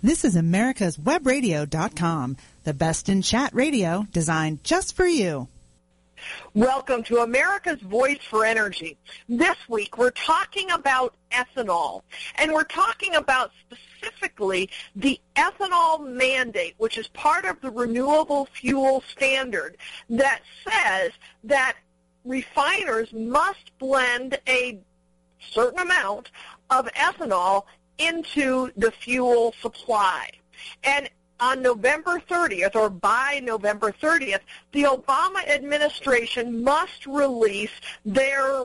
[0.00, 5.48] This is America's Webradio.com, the best in chat radio designed just for you.
[6.54, 8.96] Welcome to America's Voice for Energy.
[9.28, 12.02] This week we're talking about ethanol,
[12.36, 13.50] and we're talking about
[13.88, 19.76] specifically the ethanol mandate, which is part of the renewable fuel standard
[20.10, 21.10] that says
[21.42, 21.74] that
[22.24, 24.78] refiners must blend a
[25.50, 26.30] certain amount
[26.70, 27.64] of ethanol
[27.98, 30.30] into the fuel supply.
[30.84, 31.08] And
[31.40, 34.40] on November 30th or by November 30th,
[34.72, 37.70] the Obama administration must release
[38.04, 38.64] their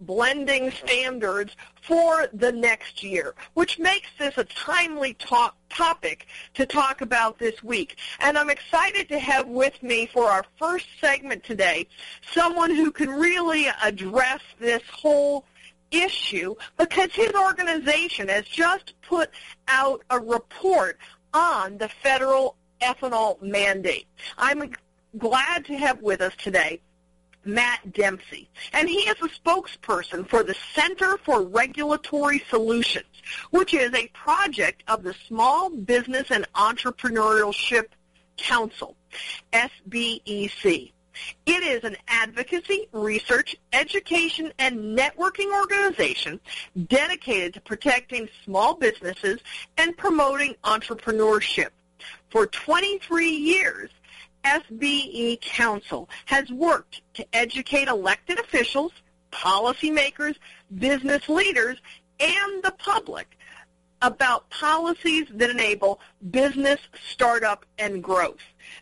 [0.00, 7.00] blending standards for the next year, which makes this a timely talk, topic to talk
[7.00, 7.96] about this week.
[8.20, 11.86] And I'm excited to have with me for our first segment today
[12.32, 15.44] someone who can really address this whole
[15.90, 19.30] issue because his organization has just put
[19.68, 20.98] out a report
[21.34, 24.06] on the federal ethanol mandate.
[24.36, 24.70] I'm
[25.16, 26.80] glad to have with us today
[27.44, 28.48] Matt Dempsey.
[28.72, 33.06] And he is a spokesperson for the Center for Regulatory Solutions,
[33.50, 37.86] which is a project of the Small Business and Entrepreneurship
[38.36, 38.96] Council,
[39.52, 40.92] SBEC.
[41.46, 46.40] It is an advocacy, research, education, and networking organization
[46.86, 49.40] dedicated to protecting small businesses
[49.76, 51.70] and promoting entrepreneurship.
[52.30, 53.90] For 23 years,
[54.44, 58.92] SBE Council has worked to educate elected officials,
[59.32, 60.36] policymakers,
[60.78, 61.76] business leaders,
[62.20, 63.36] and the public
[64.02, 66.80] about policies that enable business,
[67.10, 68.38] startup, and growth.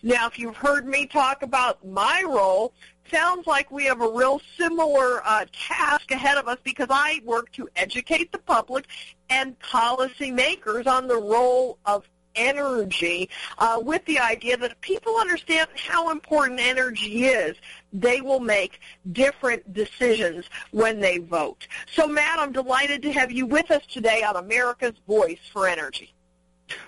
[0.06, 2.72] Now, if you've heard me talk about my role,
[3.10, 7.50] sounds like we have a real similar uh, task ahead of us because I work
[7.54, 8.86] to educate the public
[9.30, 12.04] and policymakers on the role of
[12.36, 17.56] energy uh, with the idea that if people understand how important energy is,
[17.92, 18.78] they will make
[19.10, 21.66] different decisions when they vote.
[21.92, 26.14] So, Matt, I'm delighted to have you with us today on America's Voice for Energy.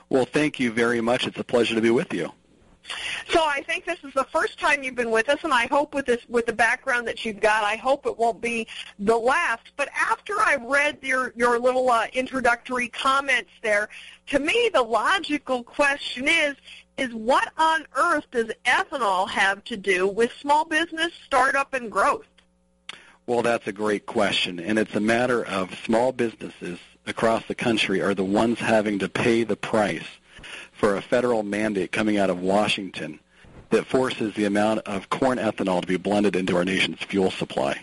[0.09, 1.27] Well, thank you very much.
[1.27, 2.31] It's a pleasure to be with you.
[3.29, 5.95] So I think this is the first time you've been with us, and I hope
[5.95, 8.67] with this with the background that you've got, I hope it won't be
[8.99, 9.73] the last.
[9.77, 13.89] But after I read your your little uh, introductory comments there,
[14.29, 16.57] to me the logical question is
[16.97, 22.27] is what on earth does ethanol have to do with small business startup and growth?
[23.27, 28.03] Well, that's a great question, and it's a matter of small businesses across the country
[28.03, 30.07] are the ones having to pay the price
[30.79, 33.19] for a federal mandate coming out of Washington
[33.71, 37.83] that forces the amount of corn ethanol to be blended into our nation's fuel supply,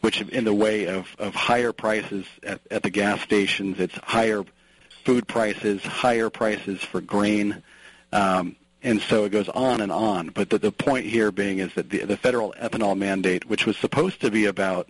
[0.00, 4.44] which in the way of, of higher prices at, at the gas stations, it's higher
[5.04, 7.62] food prices, higher prices for grain,
[8.12, 10.28] um, and so it goes on and on.
[10.28, 13.76] But the, the point here being is that the, the federal ethanol mandate, which was
[13.76, 14.88] supposed to be about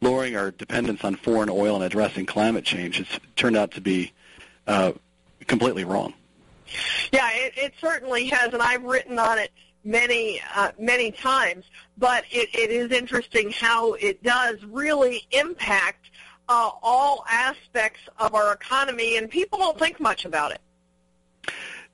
[0.00, 3.06] lowering our dependence on foreign oil and addressing climate change, has
[3.36, 4.12] turned out to be
[4.66, 4.92] uh,
[5.46, 6.12] completely wrong.
[7.12, 9.52] Yeah, it, it certainly has, and I've written on it
[9.84, 11.64] many uh, many times.
[11.98, 16.10] But it, it is interesting how it does really impact
[16.48, 20.60] uh, all aspects of our economy, and people don't think much about it.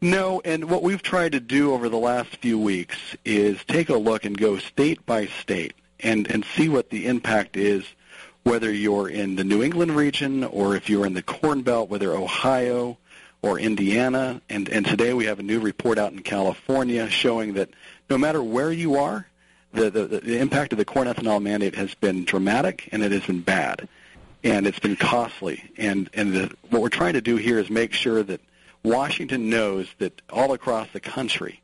[0.02, 3.96] No, and what we've tried to do over the last few weeks is take a
[3.96, 7.84] look and go state by state and, and see what the impact is,
[8.42, 12.14] whether you're in the New England region or if you're in the Corn Belt, whether
[12.14, 12.96] Ohio,
[13.42, 14.40] or Indiana.
[14.48, 17.70] And, and today we have a new report out in California showing that
[18.08, 19.26] no matter where you are,
[19.72, 23.24] the, the, the impact of the corn ethanol mandate has been dramatic and it has
[23.24, 23.88] been bad.
[24.42, 25.70] And it's been costly.
[25.76, 28.40] And, and the, what we're trying to do here is make sure that
[28.82, 31.60] Washington knows that all across the country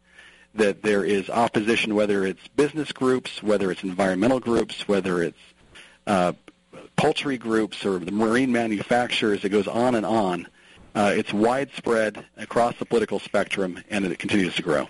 [0.55, 5.39] that there is opposition, whether it's business groups, whether it's environmental groups, whether it's
[6.07, 6.33] uh,
[6.97, 9.45] poultry groups or the marine manufacturers.
[9.45, 10.47] It goes on and on
[10.97, 14.89] Uh, it's widespread across the political spectrum, and it continues to grow.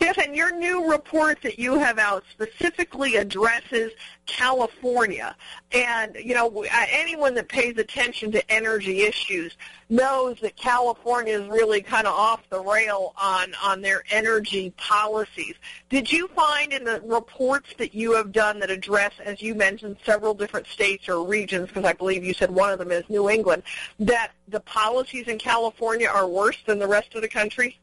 [0.00, 3.92] Yes, and your new report that you have out specifically addresses
[4.24, 5.36] California.
[5.72, 9.58] And, you know, uh, anyone that pays attention to energy issues
[9.90, 15.56] knows that California is really kind of off the rail on, on their energy policies.
[15.90, 19.98] Did you find in the reports that you have done that address, as you mentioned,
[20.06, 23.28] several different states or regions, because I believe you said one of them is New
[23.28, 23.64] England,
[23.98, 27.78] that the policies in California are worse than the rest of the country?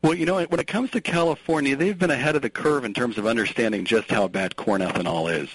[0.00, 2.94] Well, you know, when it comes to California, they've been ahead of the curve in
[2.94, 5.48] terms of understanding just how bad corn ethanol is.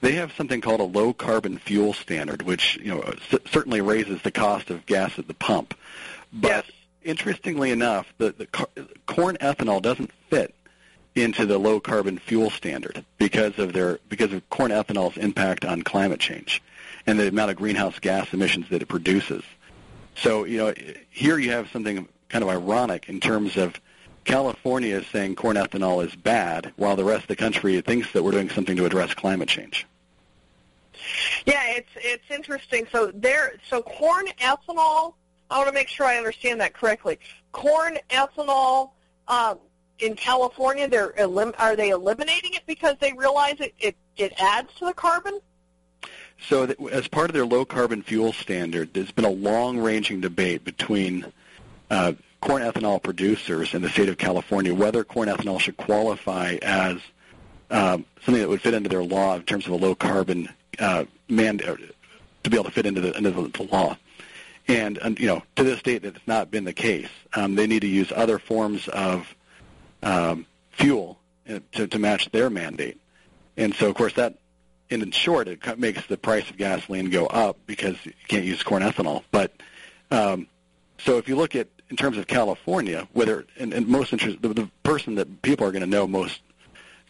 [0.00, 3.80] They have something called a low carbon fuel standard, which you know uh, c- certainly
[3.80, 5.74] raises the cost of gas at the pump.
[6.32, 6.64] But yes.
[7.02, 8.46] interestingly enough, the, the
[9.06, 10.54] corn ethanol doesn't fit
[11.14, 15.82] into the low carbon fuel standard because of their because of corn ethanol's impact on
[15.82, 16.62] climate change
[17.06, 19.42] and the amount of greenhouse gas emissions that it produces.
[20.14, 20.74] So, you know,
[21.10, 23.78] here you have something kind of ironic in terms of
[24.24, 28.22] California is saying corn ethanol is bad, while the rest of the country thinks that
[28.22, 29.86] we're doing something to address climate change.
[31.44, 32.86] Yeah, it's it's interesting.
[32.90, 35.14] So there, so corn ethanol.
[35.50, 37.18] I want to make sure I understand that correctly.
[37.50, 38.90] Corn ethanol
[39.28, 39.58] um,
[39.98, 44.72] in California, they're elim- are they eliminating it because they realize it, it, it adds
[44.78, 45.40] to the carbon?
[46.48, 50.20] So, that, as part of their low carbon fuel standard, there's been a long ranging
[50.20, 51.26] debate between
[51.92, 56.96] uh, corn ethanol producers in the state of California whether corn ethanol should qualify as
[57.70, 60.48] um, something that would fit into their law in terms of a low carbon
[60.78, 61.94] uh, mandate
[62.44, 63.96] to be able to fit into the, into the, law.
[64.68, 67.08] And, and, you know, to this date, that's not been the case.
[67.34, 69.34] Um, they need to use other forms of
[70.02, 71.18] um, fuel
[71.48, 73.00] uh, to, to match their mandate.
[73.56, 74.38] And so, of course, that
[74.88, 78.82] in short, it makes the price of gasoline go up because you can't use corn
[78.82, 79.24] ethanol.
[79.30, 79.52] But
[80.10, 80.46] um,
[81.04, 84.48] so if you look at in terms of California, whether and, and most interest, the,
[84.48, 86.40] the person that people are going to know most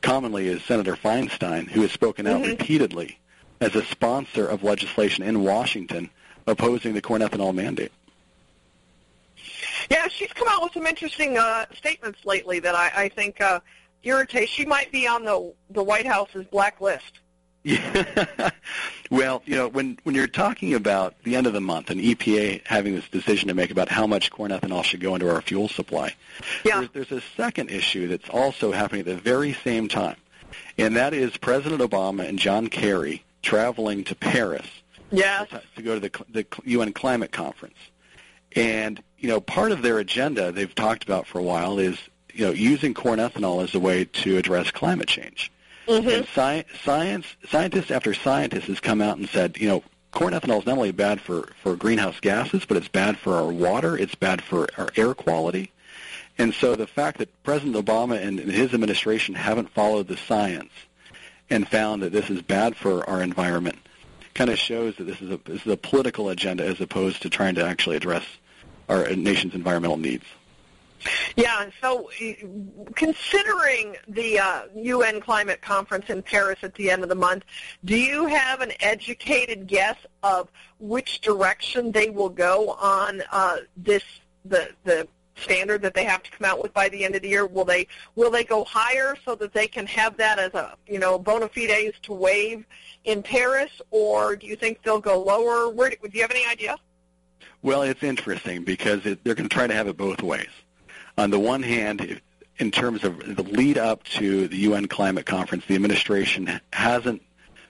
[0.00, 2.50] commonly is Senator Feinstein, who has spoken out mm-hmm.
[2.50, 3.16] repeatedly
[3.60, 6.10] as a sponsor of legislation in Washington
[6.48, 7.92] opposing the corn ethanol mandate.
[9.88, 13.60] Yeah, she's come out with some interesting uh, statements lately that I, I think uh,
[14.02, 14.48] irritate.
[14.48, 17.20] She might be on the the White House's blacklist.
[17.64, 18.50] Yeah.
[19.10, 22.66] well, you know, when when you're talking about the end of the month and EPA
[22.66, 25.68] having this decision to make about how much corn ethanol should go into our fuel
[25.68, 26.14] supply,
[26.64, 26.80] yeah.
[26.92, 30.16] there's, there's a second issue that's also happening at the very same time,
[30.76, 34.66] and that is President Obama and John Kerry traveling to Paris
[35.12, 35.48] yes.
[35.50, 37.78] to, to go to the, the UN climate conference.
[38.56, 41.96] And you know, part of their agenda they've talked about for a while is
[42.34, 45.50] you know using corn ethanol as a way to address climate change.
[45.92, 46.08] Mm-hmm.
[46.08, 50.60] And sci- science, scientists after scientists has come out and said, you know, corn ethanol
[50.60, 54.14] is not only bad for, for greenhouse gases, but it's bad for our water, it's
[54.14, 55.70] bad for our air quality.
[56.38, 60.72] And so the fact that President Obama and his administration haven't followed the science
[61.50, 63.76] and found that this is bad for our environment
[64.34, 67.28] kind of shows that this is a this is a political agenda as opposed to
[67.28, 68.24] trying to actually address
[68.88, 70.24] our nation's environmental needs.
[71.36, 72.10] Yeah, so
[72.94, 77.44] considering the uh, UN climate conference in Paris at the end of the month,
[77.84, 84.04] do you have an educated guess of which direction they will go on uh, this
[84.44, 87.28] the the standard that they have to come out with by the end of the
[87.28, 87.46] year?
[87.46, 90.98] Will they will they go higher so that they can have that as a you
[90.98, 92.64] know bona fides to waive
[93.04, 95.70] in Paris, or do you think they'll go lower?
[95.70, 96.76] Where do you have any idea?
[97.62, 100.48] Well, it's interesting because it, they're going to try to have it both ways
[101.18, 102.20] on the one hand,
[102.58, 107.22] in terms of the lead up to the UN climate conference, the administration hasn't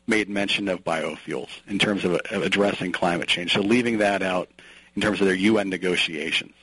[0.07, 3.55] made mention of biofuels in terms of, of addressing climate change.
[3.55, 4.51] So leaving that out
[4.95, 6.55] in terms of their UN negotiations.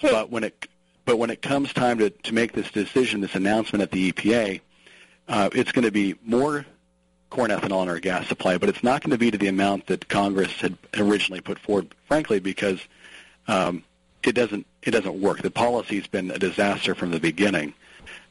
[0.00, 0.68] But when it
[1.04, 4.60] but when it comes time to, to make this decision, this announcement at the EPA,
[5.28, 6.64] uh, it's going to be more
[7.28, 9.86] corn ethanol in our gas supply, but it's not going to be to the amount
[9.88, 12.80] that Congress had originally put forward, frankly, because
[13.48, 13.84] um,
[14.22, 15.42] it doesn't it doesn't work.
[15.42, 17.74] The policy's been a disaster from the beginning.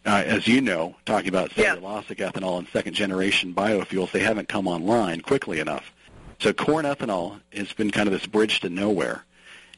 [0.06, 2.30] Uh, as you know, talking about cellulosic yeah.
[2.30, 5.92] ethanol and second generation biofuels, they haven't come online quickly enough.
[6.39, 9.24] So corn ethanol has been kind of this bridge to nowhere,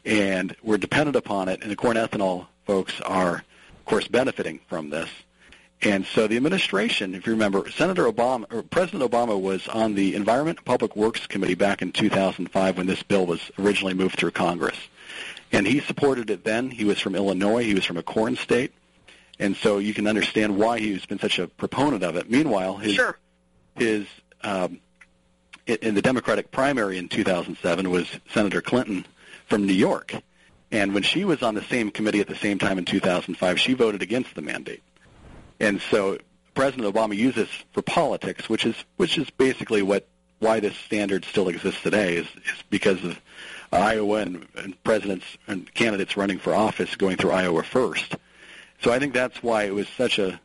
[0.03, 1.61] and we're dependent upon it.
[1.61, 5.09] And the corn ethanol folks are, of course, benefiting from this.
[5.81, 10.15] And so the administration, if you remember, Senator Obama or President Obama was on the
[10.15, 14.31] Environment and Public Works Committee back in 2005 when this bill was originally moved through
[14.31, 14.77] Congress
[15.55, 16.69] and he supported it then.
[16.69, 17.63] He was from Illinois.
[17.63, 18.73] He was from a corn state,
[19.39, 22.29] and so you can understand why he's been such a proponent of it.
[22.29, 23.17] Meanwhile, his sure.
[23.75, 24.05] his
[24.41, 24.79] um,
[25.65, 29.05] in the Democratic primary in 2007 was Senator Clinton
[29.47, 30.15] from New York,
[30.71, 33.73] and when she was on the same committee at the same time in 2005, she
[33.73, 34.83] voted against the mandate,
[35.59, 36.17] and so
[36.53, 40.07] President Obama uses for politics, which is which is basically what
[40.39, 43.19] why this standard still exists today is, is because of
[43.71, 48.15] Iowa and, and presidents and candidates running for office going through Iowa first.
[48.81, 50.39] So I think that's why it was such a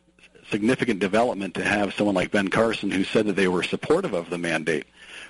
[0.49, 4.29] significant development to have someone like Ben Carson who said that they were supportive of
[4.29, 4.85] the mandate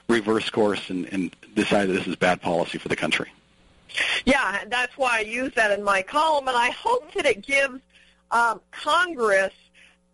[0.08, 3.32] reverse course and, and decide that this is bad policy for the country.
[4.26, 7.80] Yeah, that's why I use that in my column, and I hope that it gives
[8.32, 9.54] um, Congress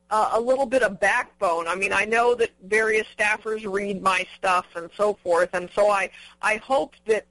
[0.09, 1.67] uh, a little bit of backbone.
[1.67, 5.89] I mean, I know that various staffers read my stuff and so forth, and so
[5.89, 6.09] I
[6.41, 7.25] I hope that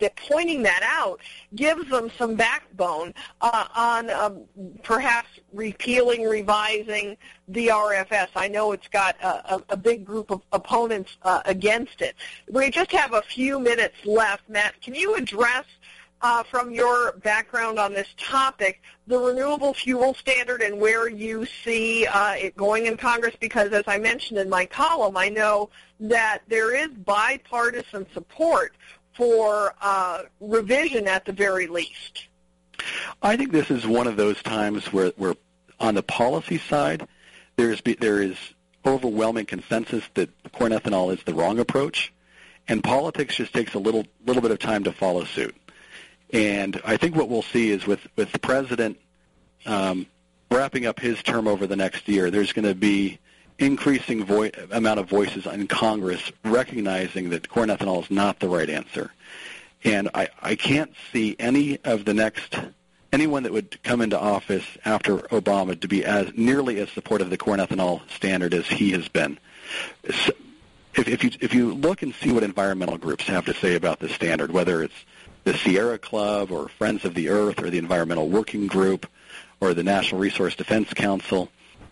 [0.00, 1.20] that pointing that out
[1.54, 4.42] gives them some backbone uh, on um,
[4.82, 7.16] perhaps repealing, revising
[7.48, 8.28] the RFS.
[8.36, 12.14] I know it's got a, a, a big group of opponents uh, against it.
[12.50, 14.48] We just have a few minutes left.
[14.48, 15.64] Matt, can you address
[16.20, 22.06] uh, from your background on this topic, the renewable fuel standard and where you see
[22.06, 23.36] uh, it going in Congress?
[23.38, 28.74] Because as I mentioned in my column, I know that there is bipartisan support
[29.18, 32.28] for uh, revision at the very least.
[33.20, 35.34] I think this is one of those times where, where
[35.80, 37.06] on the policy side,
[37.56, 38.36] there's there is
[38.86, 42.12] overwhelming consensus that corn ethanol is the wrong approach,
[42.68, 45.56] and politics just takes a little little bit of time to follow suit.
[46.32, 48.98] And I think what we'll see is with, with the president
[49.66, 50.06] um,
[50.50, 53.18] wrapping up his term over the next year, there's going to be
[53.58, 58.70] increasing vo- amount of voices in Congress recognizing that corn ethanol is not the right
[58.70, 59.10] answer.
[59.84, 62.56] And I, I can't see any of the next
[63.12, 67.30] anyone that would come into office after Obama to be as nearly as supportive of
[67.30, 69.38] the corn ethanol standard as he has been.
[70.10, 70.32] So
[70.94, 74.00] if, if you if you look and see what environmental groups have to say about
[74.00, 75.04] this standard, whether it's
[75.44, 79.06] the Sierra Club or Friends of the Earth or the Environmental Working Group
[79.60, 81.48] or the National Resource Defense Council.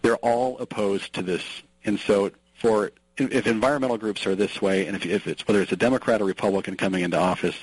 [0.06, 1.42] They're all opposed to this.
[1.84, 5.72] And so for if environmental groups are this way, and if, if it's whether it's
[5.72, 7.56] a Democrat or Republican coming into office,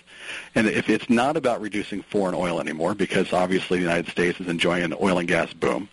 [0.53, 4.47] and if it's not about reducing foreign oil anymore, because obviously the United States is
[4.49, 5.87] enjoying an oil and gas boom,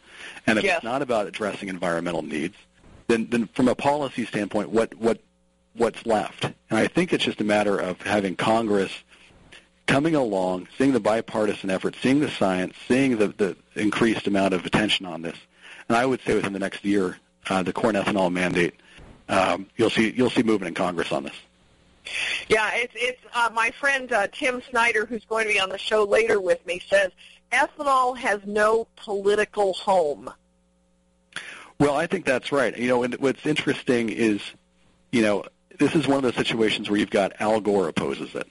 [0.45, 0.79] and if yes.
[0.79, 2.57] it's not about addressing environmental needs,
[3.07, 5.21] then, then from a policy standpoint, what what
[5.75, 6.47] what's left?
[6.47, 8.91] And I think it's just a matter of having Congress
[9.87, 14.67] coming along, seeing the bipartisan effort, seeing the science, seeing the, the increased amount of
[14.67, 15.37] attention on this,
[15.91, 17.19] and I would say within the next year,
[17.49, 18.75] uh, the corn ethanol mandate,
[19.29, 21.35] um, you'll see you'll see movement in Congress on this.
[22.49, 25.79] Yeah, it's it's uh, my friend uh, Tim Snyder, who's going to be on the
[25.79, 27.11] show later with me, says
[27.51, 30.31] ethanol has no political home.
[31.81, 32.77] Well, I think that's right.
[32.79, 34.41] You know, and what's interesting is,
[35.11, 35.45] you know,
[35.81, 38.47] this is one of those situations where you've got Al Gore opposes it.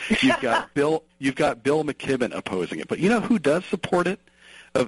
[0.20, 2.88] you've got Bill you've got Bill McKibben opposing it.
[2.88, 4.18] But you know who does support it?
[4.74, 4.86] Uh,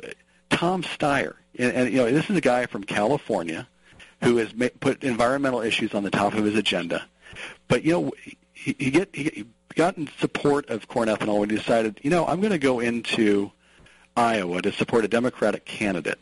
[0.51, 1.35] Tom Steyer.
[1.59, 3.67] And, and you know this is a guy from California
[4.23, 7.07] who has ma- put environmental issues on the top of his agenda.
[7.69, 8.13] But you know
[8.53, 12.27] he, he get he got in support of corn ethanol when he decided, you know,
[12.27, 13.53] I'm going to go into
[14.17, 16.19] Iowa to support a Democratic candidate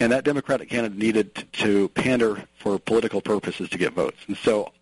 [0.00, 4.18] and that Democratic candidate needed to pander for political purposes to get votes.
[4.26, 4.72] And so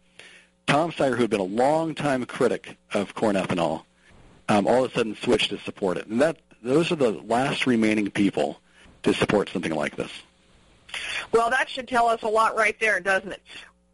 [0.67, 3.83] Tom Steyer, who had been a long-time critic of corn ethanol,
[4.49, 6.07] um, all of a sudden switched to support it.
[6.07, 8.61] And that those are the last remaining people
[9.03, 10.11] to support something like this.
[11.33, 13.43] Well, that should tell us a lot right there, doesn't it?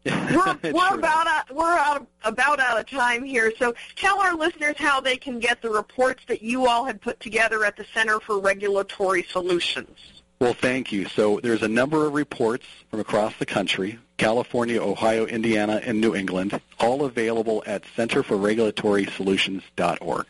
[0.05, 3.51] we're we're about out, we're out, about out of time here.
[3.59, 7.19] So tell our listeners how they can get the reports that you all had put
[7.19, 9.97] together at the Center for Regulatory Solutions.
[10.39, 11.05] Well, thank you.
[11.05, 16.15] So there's a number of reports from across the country, California, Ohio, Indiana, and New
[16.15, 20.25] England, all available at centerforregulatory.solutions.org.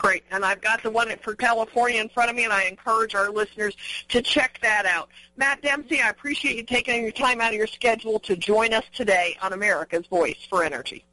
[0.00, 0.24] Great.
[0.30, 3.28] And I've got the one for California in front of me, and I encourage our
[3.30, 3.76] listeners
[4.08, 5.10] to check that out.
[5.36, 8.84] Matt Dempsey, I appreciate you taking your time out of your schedule to join us
[8.94, 11.04] today on America's Voice for Energy.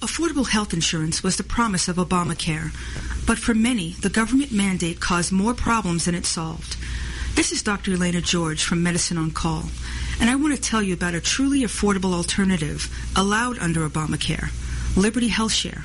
[0.00, 2.72] Affordable health insurance was the promise of Obamacare,
[3.26, 6.76] but for many, the government mandate caused more problems than it solved.
[7.36, 7.92] This is Dr.
[7.92, 9.64] Elaina George from Medicine on Call,
[10.20, 14.50] and I want to tell you about a truly affordable alternative allowed under Obamacare,
[14.94, 15.84] Liberty Health Share.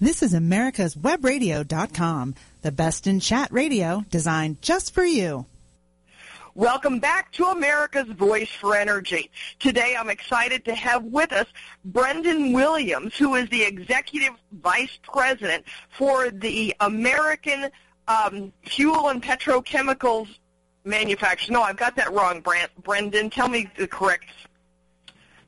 [0.00, 5.46] This is America's Webradio.com, the best in chat radio designed just for you.
[6.56, 9.30] Welcome back to America's Voice for Energy.
[9.60, 11.46] Today I'm excited to have with us
[11.84, 17.70] Brendan Williams, who is the Executive Vice President for the American
[18.08, 20.28] um, Fuel and Petrochemicals
[20.84, 21.50] Manufacturers.
[21.50, 22.70] No, I've got that wrong, Brent.
[22.82, 23.30] Brendan.
[23.30, 24.26] Tell me the correct.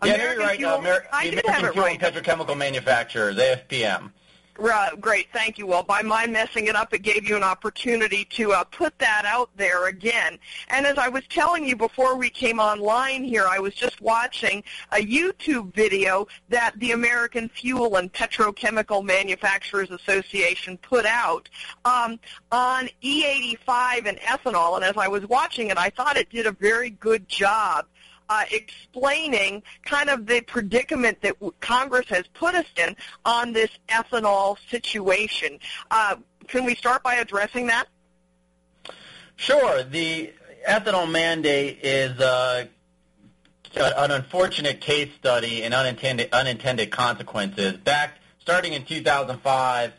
[0.03, 0.59] Yeah, American you're right.
[0.59, 2.03] Fuel, uh, Amer- I the American Fuel right.
[2.03, 4.11] and Petrochemical Manufacturers, AFPM.
[4.59, 5.67] Right, great, thank you.
[5.67, 9.25] Well, by my messing it up, it gave you an opportunity to uh, put that
[9.27, 10.39] out there again.
[10.69, 14.65] And as I was telling you before we came online here, I was just watching
[14.93, 21.51] a YouTube video that the American Fuel and Petrochemical Manufacturers Association put out
[21.85, 22.19] um,
[22.51, 24.77] on E85 and ethanol.
[24.77, 27.85] And as I was watching it, I thought it did a very good job
[28.29, 34.57] uh, explaining kind of the predicament that Congress has put us in on this ethanol
[34.69, 35.59] situation.
[35.91, 36.17] Uh,
[36.49, 37.87] can we start by addressing that?
[39.37, 39.83] Sure.
[39.83, 40.33] The
[40.69, 42.67] ethanol mandate is uh,
[43.75, 47.75] an unfortunate case study and unintended unintended consequences.
[47.75, 49.93] Back starting in 2005,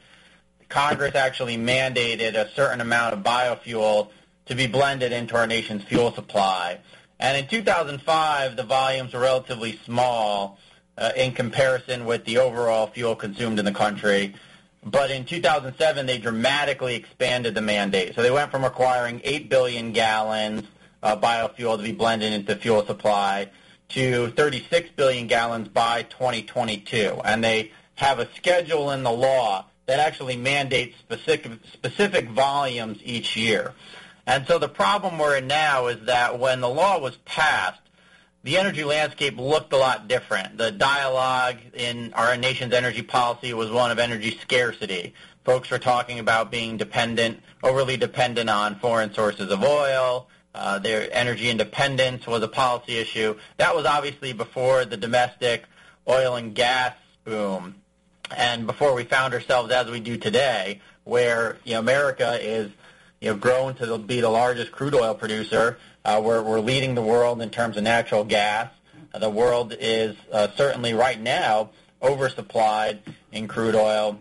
[0.70, 4.10] Congress actually mandated a certain amount of biofuel
[4.48, 6.80] to be blended into our nation's fuel supply.
[7.20, 10.60] And in 2005, the volumes were relatively small
[10.98, 14.36] uh, in comparison with the overall fuel consumed in the country.
[14.84, 18.16] But in 2007, they dramatically expanded the mandate.
[18.16, 20.64] So they went from requiring 8 billion gallons
[21.04, 23.50] of biofuel to be blended into fuel supply
[23.90, 27.20] to 36 billion gallons by 2022.
[27.24, 33.36] And they have a schedule in the law that actually mandates specific, specific volumes each
[33.36, 33.74] year.
[34.28, 37.80] And so the problem we're in now is that when the law was passed,
[38.44, 40.58] the energy landscape looked a lot different.
[40.58, 45.14] The dialogue in our nation's energy policy was one of energy scarcity.
[45.46, 50.28] Folks were talking about being dependent, overly dependent on foreign sources of oil.
[50.54, 53.38] Uh, their energy independence was a policy issue.
[53.56, 55.64] That was obviously before the domestic
[56.08, 57.76] oil and gas boom,
[58.36, 62.72] and before we found ourselves as we do today, where you know America is
[63.22, 65.78] you know, grown to be the largest crude oil producer.
[66.06, 68.70] Uh, we're, we're leading the world in terms of natural gas.
[69.14, 71.70] Uh, the world is uh, certainly right now
[72.02, 73.00] oversupplied
[73.32, 74.20] in crude oil.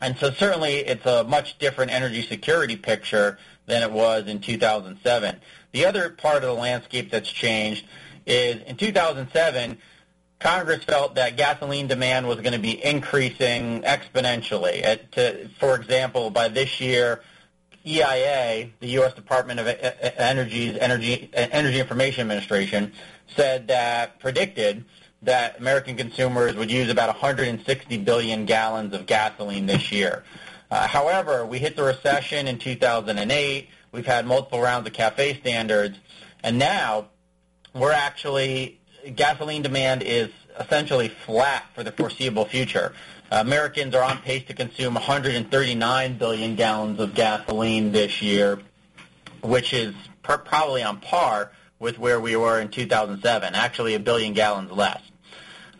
[0.00, 5.40] And so certainly it's a much different energy security picture than it was in 2007.
[5.72, 7.84] The other part of the landscape that's changed
[8.24, 9.78] is in 2007,
[10.38, 14.84] Congress felt that gasoline demand was going to be increasing exponentially.
[14.84, 17.22] At, to, for example, by this year,
[17.86, 19.14] EIA, the U.S.
[19.14, 22.92] Department of Energy's Energy Energy Information Administration,
[23.34, 24.84] said that predicted
[25.22, 30.22] that American consumers would use about 160 billion gallons of gasoline this year.
[30.70, 33.68] Uh, however, we hit the recession in 2008.
[33.90, 35.98] We've had multiple rounds of CAFE standards,
[36.42, 37.08] and now
[37.74, 38.78] we're actually
[39.14, 42.92] gasoline demand is essentially flat for the foreseeable future.
[43.30, 48.58] Americans are on pace to consume 139 billion gallons of gasoline this year,
[49.42, 54.32] which is per- probably on par with where we were in 2007, actually a billion
[54.32, 55.02] gallons less.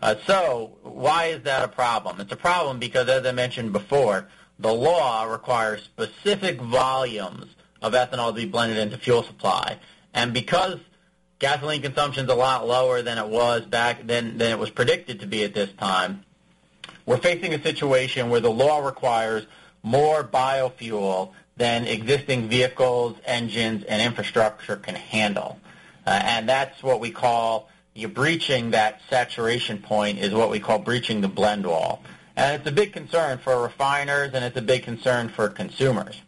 [0.01, 2.21] Uh, so why is that a problem?
[2.21, 4.27] It's a problem because, as I mentioned before,
[4.59, 7.47] the law requires specific volumes
[7.81, 9.77] of ethanol to be blended into fuel supply.
[10.13, 10.79] And because
[11.39, 15.21] gasoline consumption is a lot lower than it was back then than it was predicted
[15.21, 16.23] to be at this time,
[17.05, 19.45] we're facing a situation where the law requires
[19.83, 25.59] more biofuel than existing vehicles, engines, and infrastructure can handle.
[26.05, 30.79] Uh, and that's what we call you're breaching that saturation point is what we call
[30.79, 32.01] breaching the blend wall.
[32.35, 36.21] And it's a big concern for refiners and it's a big concern for consumers.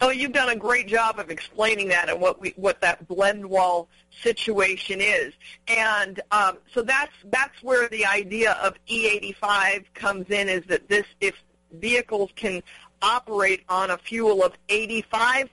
[0.00, 3.44] Oh, you've done a great job of explaining that and what we, what that blend
[3.44, 3.88] wall
[4.22, 5.32] situation is.
[5.68, 11.06] And um, so that's that's where the idea of E85 comes in is that this
[11.20, 11.34] if
[11.72, 12.62] vehicles can
[13.02, 15.48] operate on a fuel of 85%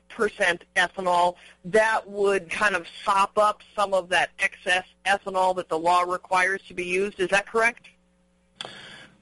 [0.76, 6.02] ethanol, that would kind of sop up some of that excess ethanol that the law
[6.02, 7.20] requires to be used.
[7.20, 7.88] Is that correct?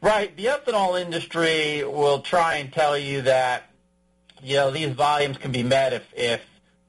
[0.02, 0.36] Right.
[0.36, 3.72] The ethanol industry will try and tell you that
[4.42, 6.42] you know these volumes can be met if if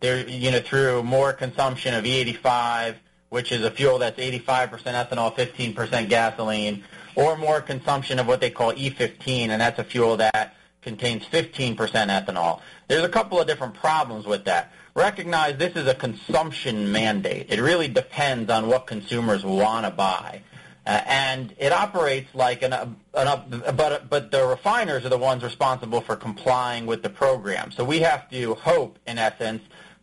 [0.03, 2.97] they're you know through more consumption of E85,
[3.31, 6.85] which is a fuel that's 85% ethanol, 15% gasoline,
[7.15, 11.77] or more consumption of what they call E15, and that's a fuel that contains 15%
[11.77, 12.61] ethanol.
[12.89, 14.73] There's a couple of different problems with that.
[14.95, 17.47] Recognize this is a consumption mandate.
[17.49, 20.43] It really depends on what consumers want to buy.
[20.85, 22.97] Uh, and it operates like an, an
[23.77, 27.71] but but the refiners are the ones responsible for complying with the program.
[27.71, 29.63] So we have to hope, in essence,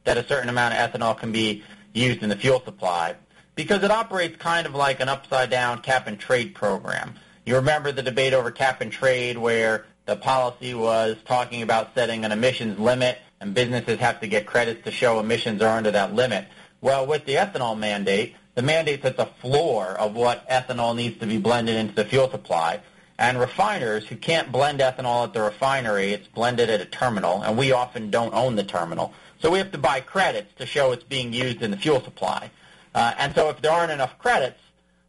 [0.10, 3.14] that a certain amount of ethanol can be used in the fuel supply
[3.54, 7.14] because it operates kind of like an upside down cap and trade program.
[7.46, 12.26] You remember the debate over cap and trade where the policy was talking about setting
[12.26, 16.16] an emissions limit and businesses have to get credits to show emissions are under that
[16.16, 16.48] limit.
[16.82, 21.28] Well, with the ethanol mandate, the mandate sets a floor of what ethanol needs to
[21.28, 22.80] be blended into the fuel supply.
[23.20, 27.58] And refiners who can't blend ethanol at the refinery, it's blended at a terminal, and
[27.58, 29.14] we often don't own the terminal.
[29.42, 32.52] So we have to buy credits to show it's being used in the fuel supply.
[32.94, 34.60] Uh, and so if there aren't enough credits,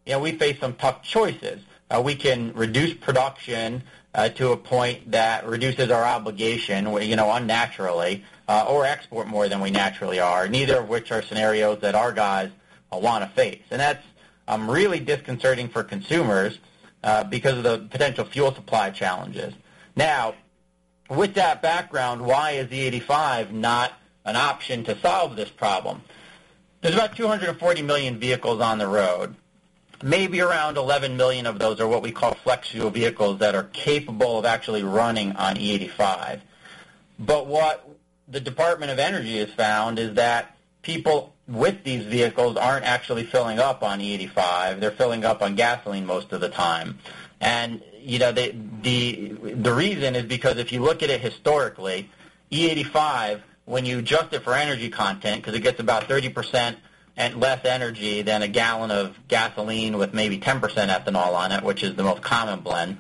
[0.06, 1.60] you know, we face some tough choices.
[1.90, 3.82] Uh, we can reduce production
[4.14, 9.48] uh, to a point that reduces our obligation, you know, unnaturally, uh, or export more
[9.48, 12.50] than we naturally are, neither of which are scenarios that our guys
[12.92, 13.62] want to face.
[13.70, 14.04] And that's
[14.48, 16.58] um, really disconcerting for consumers
[17.02, 19.54] uh, because of the potential fuel supply challenges.
[19.96, 20.34] Now,
[21.08, 23.92] with that background, why is E85 not
[24.30, 26.02] an option to solve this problem?
[26.80, 29.34] There's about 240 million vehicles on the road.
[30.02, 33.64] Maybe around 11 million of those are what we call flex fuel vehicles that are
[33.64, 36.40] capable of actually running on E85.
[37.18, 37.86] But what
[38.26, 43.58] the Department of Energy has found is that people with these vehicles aren't actually filling
[43.58, 44.80] up on E85.
[44.80, 46.98] They're filling up on gasoline most of the time.
[47.40, 52.08] And you know, they, the the reason is because if you look at it historically,
[52.50, 56.76] E85 when you adjust it for energy content because it gets about 30%
[57.16, 61.84] and less energy than a gallon of gasoline with maybe 10% ethanol on it, which
[61.84, 62.98] is the most common blend.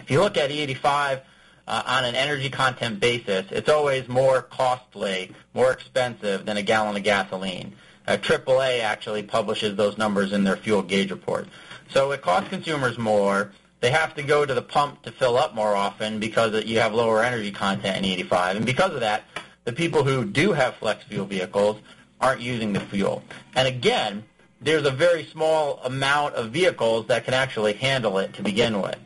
[0.00, 1.20] If you look at E85
[1.68, 6.96] uh, on an energy content basis, it's always more costly, more expensive than a gallon
[6.96, 7.72] of gasoline.
[8.08, 11.46] Uh, AAA actually publishes those numbers in their fuel gauge report.
[11.90, 13.52] So it costs consumers more.
[13.80, 16.92] They have to go to the pump to fill up more often because you have
[16.92, 18.56] lower energy content in E85.
[18.56, 19.24] And because of that,
[19.64, 21.78] the people who do have flex fuel vehicles
[22.20, 23.22] aren't using the fuel.
[23.54, 24.24] And again,
[24.60, 28.96] there's a very small amount of vehicles that can actually handle it to begin with.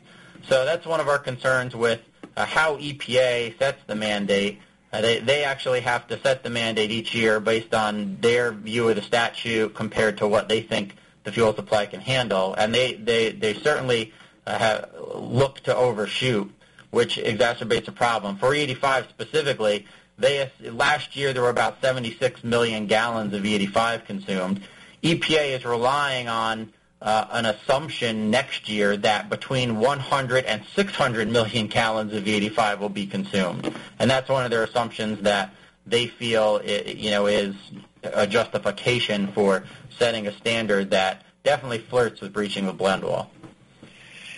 [0.49, 2.01] So that's one of our concerns with
[2.37, 4.61] uh, how EPA sets the mandate.
[4.93, 8.89] Uh, they, they actually have to set the mandate each year based on their view
[8.89, 12.55] of the statute compared to what they think the fuel supply can handle.
[12.55, 14.13] And they, they, they certainly
[14.47, 16.53] uh, have, look to overshoot,
[16.91, 18.37] which exacerbates the problem.
[18.37, 19.87] For E85 specifically,
[20.19, 24.63] they last year there were about 76 million gallons of E85 consumed.
[25.03, 31.67] EPA is relying on uh, an assumption next year that between 100 and 600 million
[31.67, 35.53] gallons of E85 will be consumed, and that's one of their assumptions that
[35.87, 37.55] they feel it, you know is
[38.03, 39.65] a justification for
[39.99, 43.31] setting a standard that definitely flirts with breaching the blend wall.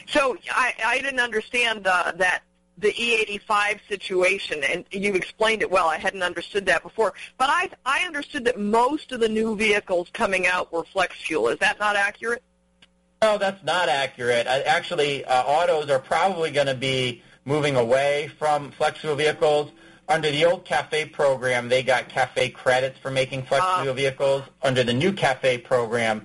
[0.07, 2.43] So I, I didn't understand uh, that
[2.81, 5.89] the E85 situation, and you explained it well.
[5.89, 10.09] I hadn't understood that before, but I I understood that most of the new vehicles
[10.13, 11.49] coming out were flex fuel.
[11.49, 12.43] Is that not accurate?
[13.21, 14.47] No, that's not accurate.
[14.47, 19.73] Actually, uh, autos are probably going to be moving away from flex fuel vehicles.
[20.09, 24.45] Under the old CAFE program, they got CAFE credits for making flex uh, fuel vehicles.
[24.63, 26.25] Under the new CAFE program,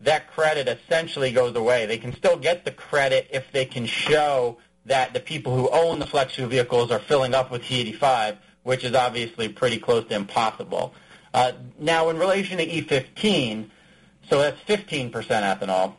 [0.00, 1.86] that credit essentially goes away.
[1.86, 5.98] They can still get the credit if they can show that the people who own
[5.98, 10.14] the flex fuel vehicles are filling up with E85, which is obviously pretty close to
[10.14, 10.94] impossible.
[11.34, 13.68] Uh, now, in relation to E15,
[14.28, 15.94] so that's 15% ethanol.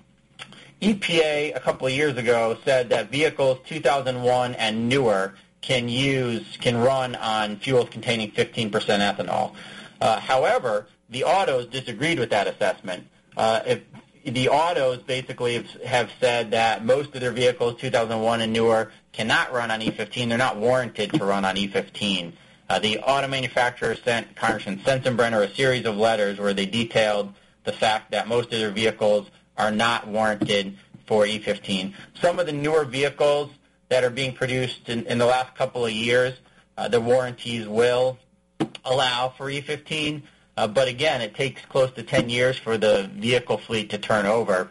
[0.82, 6.78] EPA a couple of years ago said that vehicles 2001 and newer can use can
[6.78, 9.54] run on fuels containing 15% ethanol.
[10.02, 13.08] Uh, however, the autos disagreed with that assessment.
[13.38, 13.82] Uh, if
[14.24, 19.70] the autos basically have, said that most of their vehicles, 2001 and newer, cannot run
[19.70, 20.30] on E15.
[20.30, 22.34] They're not warranted to run on E15.
[22.70, 27.34] Uh, the auto manufacturer sent Congressman Sensenbrenner a series of letters where they detailed
[27.66, 31.94] the fact that most of their vehicles are not warranted for E15.
[32.22, 33.52] Some of the newer vehicles
[33.90, 36.34] that are being produced in, in the last couple of years,
[36.78, 38.18] uh, the warranties will
[38.86, 40.24] allow for E15.
[40.56, 44.26] Uh, but again, it takes close to 10 years for the vehicle fleet to turn
[44.26, 44.70] over.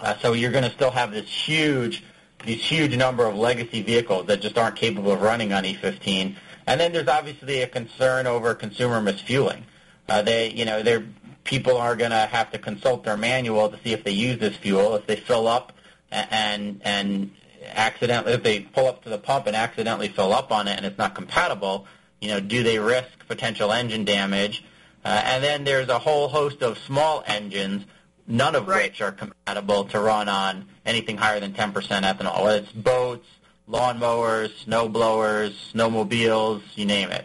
[0.00, 2.04] Uh, so you're going to still have this huge,
[2.44, 6.36] these huge number of legacy vehicles that just aren't capable of running on E15.
[6.66, 9.62] And then there's obviously a concern over consumer misfueling.
[10.08, 11.04] Uh, they, you know, they're,
[11.44, 14.56] people are going to have to consult their manual to see if they use this
[14.56, 14.96] fuel.
[14.96, 15.72] If they fill up
[16.10, 17.30] and and
[17.64, 20.86] accidentally, if they pull up to the pump and accidentally fill up on it and
[20.86, 21.86] it's not compatible,
[22.20, 24.64] you know, do they risk potential engine damage?
[25.06, 27.84] Uh, and then there's a whole host of small engines,
[28.26, 28.90] none of Right.
[28.90, 32.42] which are compatible to run on anything higher than 10% ethanol.
[32.42, 33.28] Whether it's boats,
[33.68, 37.24] lawnmowers, snow blowers, snowmobiles, you name it.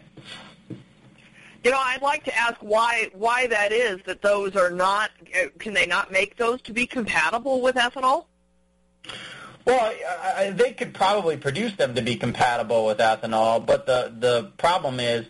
[1.63, 5.09] You know, I'd like to ask why why that is that those are not.
[5.57, 8.25] Can they not make those to be compatible with ethanol?
[9.65, 14.13] Well, I, I, they could probably produce them to be compatible with ethanol, but the
[14.19, 15.25] the problem is,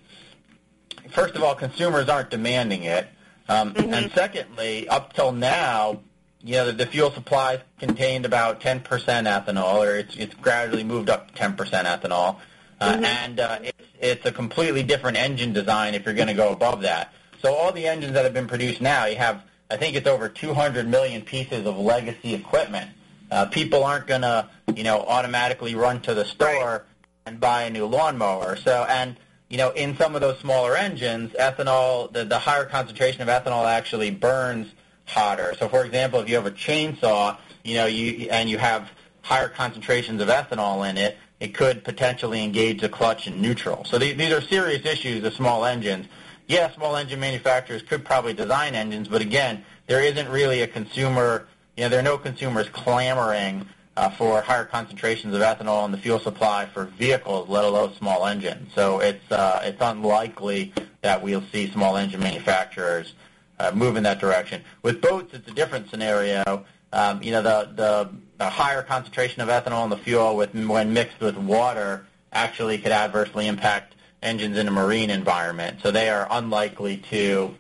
[1.12, 3.08] first of all, consumers aren't demanding it,
[3.50, 6.02] um, and secondly, up till now,
[6.44, 11.10] you know, the, the fuel supply contained about 10% ethanol, or it's it's gradually moved
[11.10, 12.38] up to 10% ethanol,
[12.80, 16.52] uh, and uh, it's it's a completely different engine design if you're going to go
[16.52, 17.14] above that.
[17.42, 20.30] So all the engines that have been produced now, you have, I think it's over
[20.30, 22.90] 200 million pieces of legacy equipment.
[23.32, 26.86] Uh, people aren't going to, you know, automatically run to the store
[27.26, 28.58] and buy a new lawnmower.
[28.58, 29.16] So, and
[29.52, 33.66] you know, in some of those smaller engines, ethanol, the, the higher concentration of ethanol
[33.66, 34.72] actually burns
[35.06, 35.54] hotter.
[35.60, 38.90] So, for example, if you have a chainsaw, you know, you and you have
[39.24, 43.84] higher concentrations of ethanol in it, it could potentially engage the clutch in neutral.
[43.84, 46.08] So these, these are serious issues of small engines.
[46.48, 51.48] Yeah, small engine manufacturers could probably design engines, but again, there isn't really a consumer,
[51.76, 55.98] you know, there are no consumers clamoring uh, for higher concentrations of ethanol in the
[55.98, 58.72] fuel supply for vehicles, let alone small engines.
[58.74, 63.14] So it's, uh, it's unlikely that we'll see small engine manufacturers
[63.60, 64.62] uh, move in that direction.
[64.82, 66.66] With boats, it's a different scenario.
[66.94, 70.94] Um, you know, the, the, the higher concentration of ethanol in the fuel with, when
[70.94, 75.80] mixed with water actually could adversely impact engines in a marine environment.
[75.84, 77.54] So they are unlikely to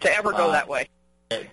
[0.00, 0.88] To ever go Uh, that way?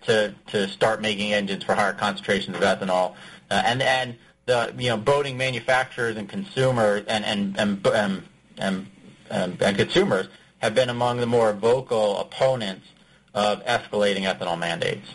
[0.01, 3.13] to to start making engines for higher concentrations of ethanol,
[3.49, 8.23] uh, and and the you know boating manufacturers and consumers and and and and,
[8.57, 8.87] and,
[9.29, 10.27] and, and consumers
[10.59, 12.87] have been among the more vocal opponents
[13.33, 15.07] of escalating ethanol mandates.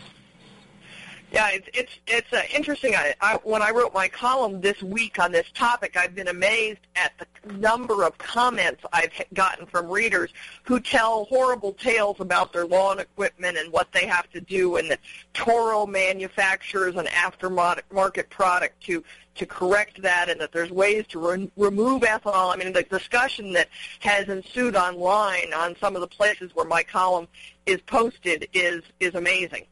[1.33, 2.93] Yeah, it's it's it's uh, interesting.
[2.93, 6.81] I, I, when I wrote my column this week on this topic, I've been amazed
[6.95, 10.29] at the number of comments I've gotten from readers
[10.61, 14.91] who tell horrible tales about their lawn equipment and what they have to do, and
[14.91, 14.99] that
[15.33, 21.51] Toro manufactures an aftermarket product to to correct that, and that there's ways to re-
[21.57, 22.53] remove ethanol.
[22.53, 23.69] I mean, the discussion that
[24.01, 27.27] has ensued online on some of the places where my column
[27.65, 29.65] is posted is is amazing.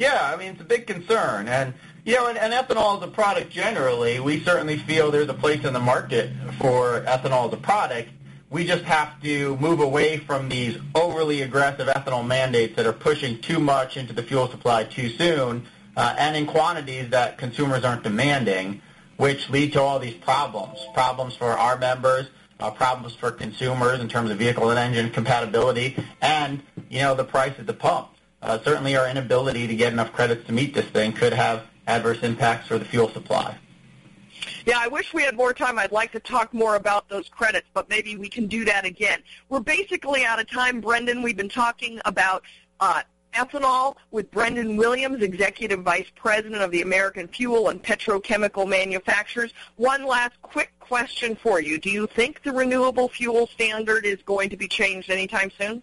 [0.00, 1.74] Yeah, I mean it's a big concern, and
[2.06, 5.62] you know, and, and ethanol as a product generally, we certainly feel there's a place
[5.62, 8.08] in the market for ethanol as a product.
[8.48, 13.42] We just have to move away from these overly aggressive ethanol mandates that are pushing
[13.42, 15.66] too much into the fuel supply too soon,
[15.98, 18.80] uh, and in quantities that consumers aren't demanding,
[19.18, 20.78] which lead to all these problems.
[20.94, 22.26] Problems for our members,
[22.58, 27.22] uh, problems for consumers in terms of vehicle and engine compatibility, and you know the
[27.22, 28.08] price at the pump
[28.42, 32.68] certainly our inability to get enough credits to meet this thing could have adverse impacts
[32.68, 33.56] for the fuel supply.
[34.66, 35.78] Yeah, I wish we had more time.
[35.78, 39.22] I'd like to talk more about those credits, but maybe we can do that again.
[39.48, 41.22] We're basically out of time, Brendan.
[41.22, 42.42] We've been talking about
[42.78, 43.02] uh,
[43.34, 49.52] ethanol with Brendan Williams, Executive Vice President of the American Fuel and Petrochemical Manufacturers.
[49.76, 51.78] One last quick question for you.
[51.78, 55.82] Do you think the renewable fuel standard is going to be changed anytime soon?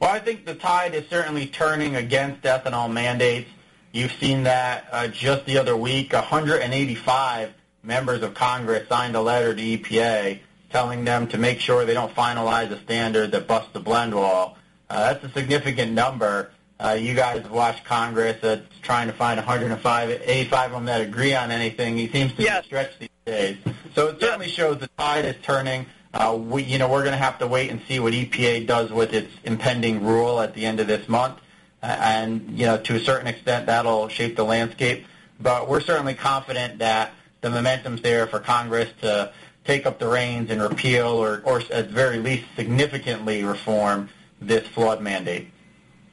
[0.00, 3.48] Well, I think the tide is certainly turning against ethanol mandates.
[3.92, 6.12] You've seen that uh, just the other week.
[6.12, 7.52] 185
[7.82, 12.14] members of Congress signed a letter to EPA telling them to make sure they don't
[12.14, 14.58] finalize a standard that busts the blend wall.
[14.90, 16.50] Uh, that's a significant number.
[16.80, 21.00] Uh, you guys have watched Congress that's trying to find 105, 85 of them that
[21.00, 21.96] agree on anything.
[21.96, 22.62] He seems to Yes.
[22.62, 23.56] be stretched these days.
[23.94, 25.86] So it certainly shows the tide is turning.
[26.14, 28.90] Uh, we, you know, we're going to have to wait and see what EPA does
[28.90, 31.38] with its impending rule at the end of this month,
[31.82, 35.04] uh, and you know, to a certain extent, that'll shape the landscape.
[35.40, 39.32] But we're certainly confident that the momentum's there for Congress to
[39.64, 44.08] take up the reins and repeal, or, or at the very least, significantly reform
[44.40, 45.48] this flawed mandate.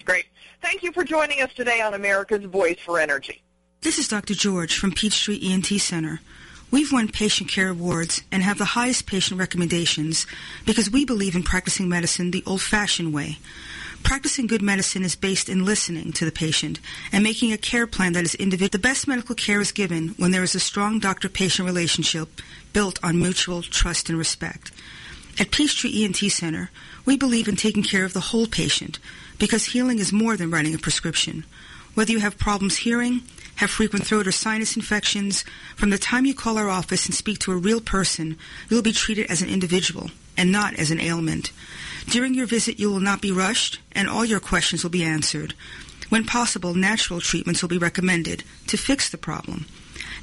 [0.04, 0.26] Great.
[0.62, 3.44] Thank you for joining us today on America's Voice for Energy.
[3.82, 4.34] This is Dr.
[4.34, 6.22] George from Peachtree ENT Center.
[6.72, 10.26] We've won patient care awards and have the highest patient recommendations
[10.66, 13.40] because we believe in practicing medicine the old-fashioned way.
[14.04, 16.80] Practicing good medicine is based in listening to the patient
[17.12, 18.70] and making a care plan that is individual.
[18.72, 22.30] The best medical care is given when there is a strong doctor-patient relationship
[22.72, 24.72] built on mutual trust and respect.
[25.40, 26.72] At Peachtree ENT Center,
[27.06, 28.98] we believe in taking care of the whole patient
[29.38, 31.44] because healing is more than writing a prescription.
[31.94, 33.24] Whether you have problems hearing,
[33.62, 35.46] have frequent throat or sinus infections,
[35.76, 38.36] from the time you call our office and speak to a real person,
[38.70, 41.52] you'll be treated as an individual and not as an ailment.
[42.08, 45.54] During your visit, you will not be rushed, and all your questions will be answered.
[46.10, 49.68] When possible, natural treatments will be recommended to fix the problem.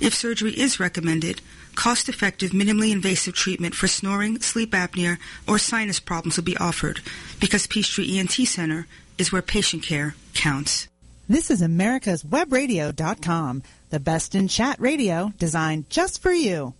[0.00, 1.40] If surgery is recommended,
[1.76, 7.00] cost-effective, minimally invasive treatment for snoring, sleep apnea, or sinus problems will be offered
[7.38, 10.88] because Peachtree ENT Center is where patient care counts.
[11.30, 16.72] This is America's Webradio.com, the best in chat radio designed just for you.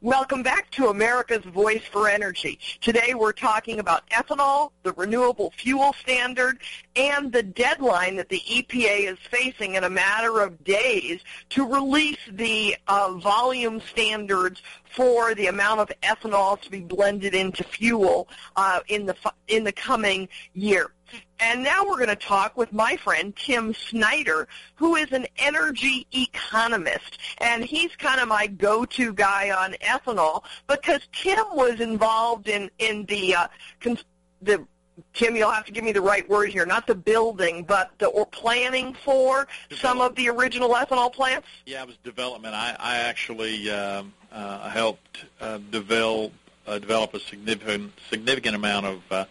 [0.00, 2.58] Welcome back to America's Voice for Energy.
[2.80, 6.58] Today we're talking about ethanol, the renewable fuel standard,
[6.96, 12.18] and the deadline that the EPA is facing in a matter of days to release
[12.32, 14.60] the uh, volume standards
[14.96, 19.14] for the amount of ethanol to be blended into fuel uh, in the
[19.46, 20.90] in the coming year.
[21.42, 26.06] And now we're going to talk with my friend Tim Snyder, who is an energy
[26.12, 27.18] economist.
[27.38, 33.04] And he's kind of my go-to guy on ethanol because Tim was involved in, in
[33.06, 33.48] the, uh,
[33.80, 34.04] cons-
[34.40, 34.64] the
[35.14, 36.64] Tim, you'll have to give me the right word here.
[36.64, 41.48] Not the building, but the or planning for some of the original ethanol plants.
[41.66, 42.54] Yeah, it was development.
[42.54, 46.32] I, I actually um, uh, helped uh, develop
[46.66, 49.26] uh, develop a significant significant amount of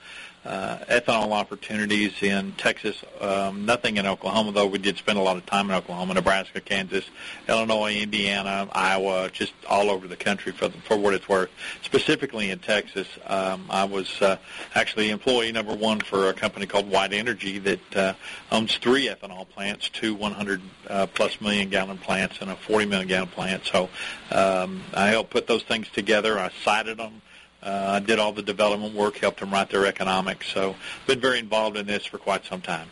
[0.46, 3.04] uh, ethanol opportunities in Texas.
[3.20, 4.66] Um, nothing in Oklahoma, though.
[4.66, 7.06] We did spend a lot of time in Oklahoma, Nebraska, Kansas,
[7.48, 11.50] Illinois, Indiana, Iowa, just all over the country for for what it's worth.
[11.84, 14.38] Specifically in Texas, um, I was uh,
[14.74, 18.14] actually employee number one for a company called White Energy that uh,
[18.52, 23.08] owns three ethanol plants, two 100 uh, plus million gallon plants and a 40 million
[23.08, 23.66] gallon plant.
[23.66, 23.90] So
[24.32, 26.40] um, I helped put those things together.
[26.40, 27.22] I sited them
[27.64, 30.48] Uh, I did all the development work, helped them write their economics.
[30.48, 32.88] So been very involved in this for quite some time.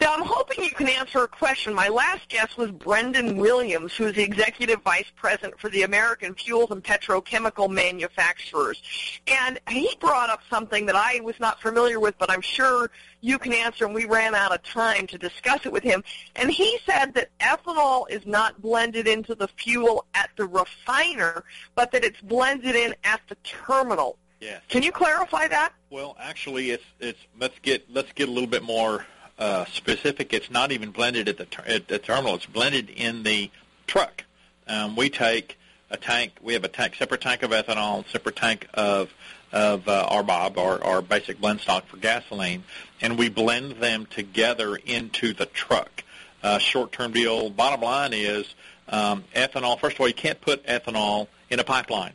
[0.00, 1.74] Now, I'm hoping you can answer a question.
[1.74, 6.34] My last guest was Brendan Williams, who is the Executive Vice President for the American
[6.34, 8.80] Fuels and Petrochemical Manufacturers.
[9.26, 12.90] And he brought up something that I was not familiar with, but I'm sure
[13.22, 16.04] you can answer, and we ran out of time to discuss it with him.
[16.36, 21.42] And he said that ethanol is not blended into the fuel at the refiner,
[21.74, 24.16] but that it's blended in at the terminal.
[24.40, 24.62] Yes.
[24.68, 25.72] Can you clarify that?
[25.90, 29.04] Well, actually, it's it's let's get let's get a little bit more
[29.38, 30.32] uh, specific.
[30.32, 32.34] It's not even blended at the ter- at the terminal.
[32.34, 33.50] It's blended in the
[33.86, 34.24] truck.
[34.66, 35.58] Um, we take
[35.90, 36.32] a tank.
[36.42, 39.12] We have a tank, separate tank of ethanol, separate tank of
[39.50, 42.64] of uh, RBOB, our, our basic blend stock for gasoline,
[43.00, 46.04] and we blend them together into the truck.
[46.42, 47.48] Uh, short-term deal.
[47.50, 48.54] Bottom line is
[48.88, 49.78] um, ethanol.
[49.80, 52.12] First of all, you can't put ethanol in a pipeline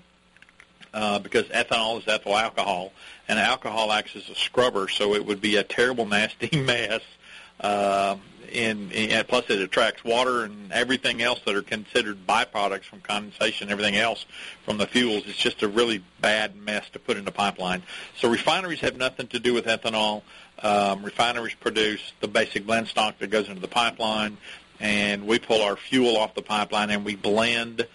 [0.93, 2.91] uh, because ethanol is ethyl alcohol,
[3.27, 7.01] and alcohol acts as a scrubber, so it would be a terrible, nasty mess.
[7.59, 8.17] Uh,
[8.53, 13.71] and, and plus, it attracts water and everything else that are considered byproducts from condensation,
[13.71, 14.25] everything else
[14.63, 15.23] from the fuels.
[15.25, 17.81] It's just a really bad mess to put in a pipeline.
[18.17, 20.21] So refineries have nothing to do with ethanol.
[20.61, 24.37] Um, refineries produce the basic blend stock that goes into the pipeline,
[24.79, 27.87] and we pull our fuel off the pipeline and we blend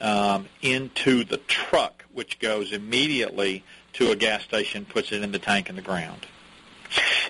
[0.00, 5.38] um, into the truck, which goes immediately to a gas station, puts it in the
[5.38, 6.26] tank in the ground.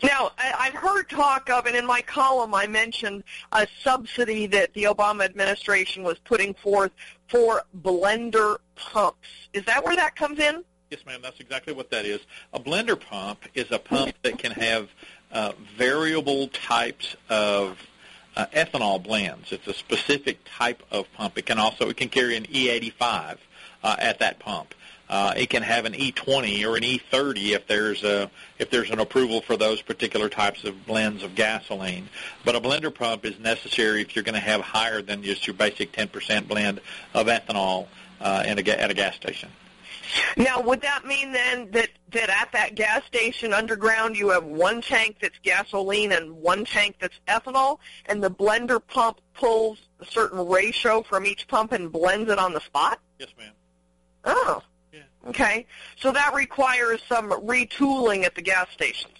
[0.02, 4.84] Now, I've heard talk of, and in my column I mentioned a subsidy that the
[4.84, 6.92] Obama administration was putting forth
[7.28, 9.28] for blender pumps.
[9.52, 10.62] Is that where that comes in?
[10.90, 11.20] Yes, ma'am.
[11.22, 12.20] That's exactly what that is.
[12.52, 14.88] A blender pump is a pump that can have
[15.32, 17.78] uh, variable types of
[18.36, 19.52] uh, ethanol blends.
[19.52, 21.38] It's a specific type of pump.
[21.38, 23.38] It can also it can carry an E85
[23.82, 24.74] uh, at that pump.
[25.08, 28.98] Uh, it can have an E20 or an E30 if there's a if there's an
[28.98, 32.08] approval for those particular types of blends of gasoline.
[32.44, 35.54] But a blender pump is necessary if you're going to have higher than just your
[35.54, 36.80] basic 10% blend
[37.14, 37.86] of ethanol
[38.20, 39.48] uh, in a, at a gas station.
[40.36, 44.80] Now, would that mean then that, that at that gas station underground you have one
[44.80, 50.46] tank that's gasoline and one tank that's ethanol, and the blender pump pulls a certain
[50.46, 53.00] ratio from each pump and blends it on the spot?
[53.18, 53.52] Yes, ma'am.
[54.24, 54.62] Oh.
[54.92, 55.00] Yeah.
[55.28, 55.66] Okay.
[55.96, 59.12] So that requires some retooling at the gas stations.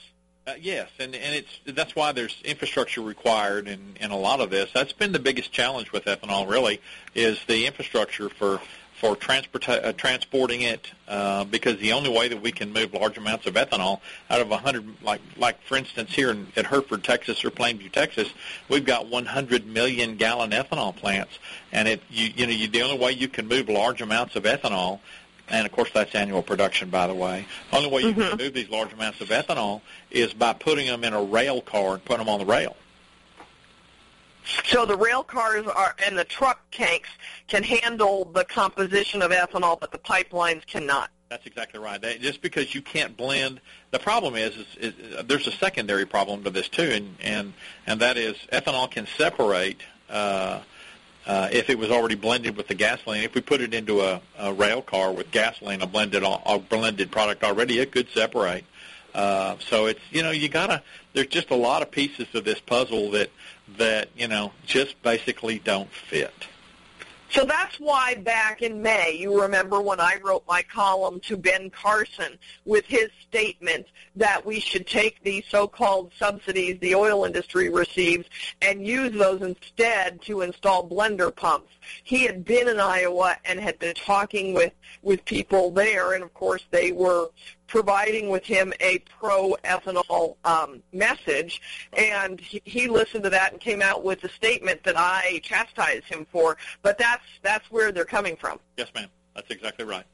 [0.47, 4.49] Uh, yes, and and it's that's why there's infrastructure required in in a lot of
[4.49, 4.71] this.
[4.73, 6.81] That's been the biggest challenge with ethanol, really,
[7.17, 8.61] is the infrastructure for
[9.01, 13.19] for transport, uh, transporting it uh, because the only way that we can move large
[13.19, 17.45] amounts of ethanol out of 100, like like for instance here in, at Hereford, Texas,
[17.45, 18.29] or Plainview, Texas,
[18.69, 21.39] we've got 100 million gallon ethanol plants,
[21.73, 24.45] and it you you know you, the only way you can move large amounts of
[24.45, 25.01] ethanol
[25.49, 27.47] and of course that's annual production, by the way.
[27.71, 28.31] The only way you Mhm.
[28.31, 29.81] can move these large amounts of ethanol
[30.11, 32.77] is by putting them in a rail car and putting them on the rail.
[34.67, 37.09] So the rail cars are and the truck tanks
[37.49, 41.11] can handle the composition of ethanol, but the pipelines cannot.
[41.29, 42.01] That's exactly right.
[42.01, 46.07] That, just because you can't blend, the problem is, is, is, is there's a secondary
[46.07, 47.53] problem to this too, and and
[47.87, 50.61] and that is ethanol can separate uh,
[51.27, 53.25] uh, if it was already blended with the gasoline.
[53.25, 57.11] If we put it into a, a rail car with gasoline, a blended a blended
[57.11, 58.65] product already, it could separate.
[59.13, 60.83] Uh, so it's you know you gotta.
[61.13, 63.31] There's just a lot of pieces of this puzzle that
[63.79, 66.47] that you know just basically don't fit.
[67.29, 71.71] So that's why back in May, you remember when I wrote my column to Ben
[71.71, 78.27] Carson with his statement that we should take these so-called subsidies the oil industry receives
[78.63, 81.73] and use those instead to install blender pumps.
[82.05, 86.33] He had been in Iowa and had been talking with, with people there, and of
[86.33, 87.31] course they were
[87.67, 91.61] providing with him a pro-ethanol um, message,
[91.93, 96.05] and he, he listened to that and came out with a statement that I chastised
[96.05, 96.57] him for.
[96.83, 98.59] But that's that's where they're coming from.
[98.77, 99.09] Yes, ma'am.
[99.35, 100.05] That's exactly right.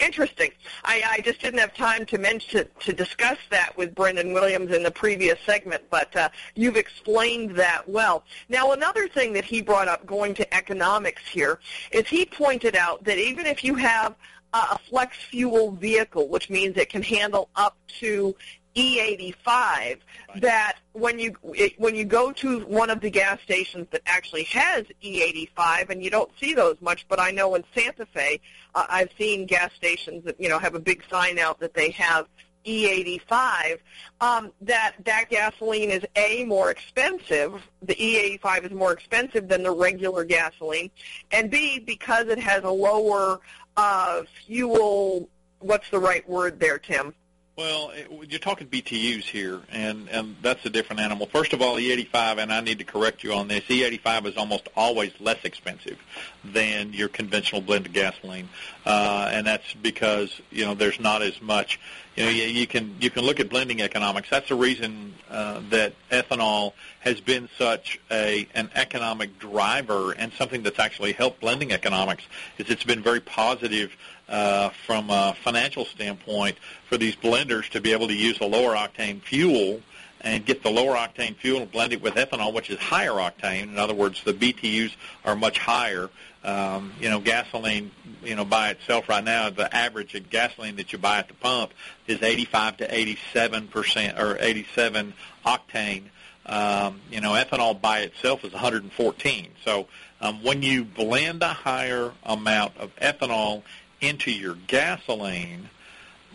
[0.00, 0.50] Interesting.
[0.84, 4.82] I, I just didn't have time to mention to discuss that with Brendan Williams in
[4.82, 8.24] the previous segment, but uh, you've explained that well.
[8.48, 11.60] Now, another thing that he brought up, going to economics here,
[11.92, 14.16] is he pointed out that even if you have
[14.54, 18.34] a flex fuel vehicle, which means it can handle up to
[18.74, 19.98] E85
[20.40, 24.44] that when you it, when you go to one of the gas stations that actually
[24.44, 28.40] has E85 and you don't see those much but I know in Santa Fe
[28.74, 31.90] uh, I've seen gas stations that you know have a big sign out that they
[31.90, 32.26] have
[32.66, 33.78] E85
[34.20, 37.52] um, that that gasoline is a more expensive
[37.82, 40.90] the E85 is more expensive than the regular gasoline
[41.30, 43.38] and B because it has a lower
[43.76, 45.28] Uh, fuel.
[45.60, 47.14] What's the right word there, Tim?
[47.56, 47.92] Well,
[48.28, 51.26] you're talking BTUs here, and, and that's a different animal.
[51.26, 54.68] First of all, E85, and I need to correct you on this, E85 is almost
[54.76, 55.96] always less expensive
[56.44, 58.48] than your conventional blended gasoline,
[58.84, 61.78] uh, and that's because you know there's not as much.
[62.16, 64.30] You know, you, you can you can look at blending economics.
[64.30, 70.64] That's the reason uh, that ethanol has been such a an economic driver and something
[70.64, 72.24] that's actually helped blending economics.
[72.58, 73.92] Is it's been very positive
[74.28, 76.56] uh, from a financial standpoint
[76.88, 79.80] for these blenders to be able to use a lower octane fuel
[80.24, 83.64] and get the lower octane fuel and blend it with ethanol, which is higher octane.
[83.64, 86.08] In other words, the BTUs are much higher.
[86.42, 87.90] Um, you know, gasoline,
[88.22, 91.34] you know, by itself right now, the average of gasoline that you buy at the
[91.34, 91.72] pump
[92.06, 95.14] is 85 to 87 percent or 87
[95.46, 96.04] octane.
[96.46, 99.48] Um, you know, ethanol by itself is 114.
[99.64, 99.86] So
[100.20, 103.62] um, when you blend a higher amount of ethanol
[104.04, 105.68] into your gasoline,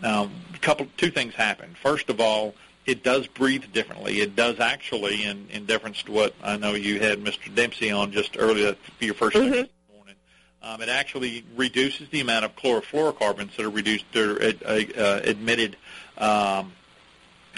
[0.02, 1.74] um, couple two things happen.
[1.82, 2.54] First of all,
[2.86, 4.20] it does breathe differently.
[4.20, 7.54] It does actually, in, in difference to what I know you had Mr.
[7.54, 9.94] Dempsey on just earlier for your 1st mm-hmm.
[9.96, 10.16] morning.
[10.62, 15.76] Um, it actually reduces the amount of chlorofluorocarbons that are reduced or uh, uh, admitted
[16.18, 16.72] um,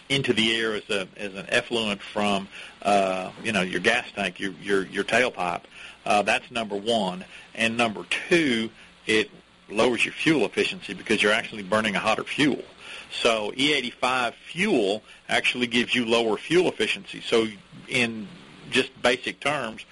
[0.09, 2.49] into the air as a as an effluent from
[2.83, 5.63] uh, you know your gas tank, your your your tailpipe.
[6.05, 8.71] Uh, that's number one, and number two,
[9.07, 9.31] it
[9.73, 12.63] lowers your fuel efficiency because you're actually burning a hotter fuel.
[13.11, 17.21] So E85 fuel actually gives you lower fuel efficiency.
[17.21, 17.47] So
[17.89, 18.27] in
[18.71, 19.85] just basic terms,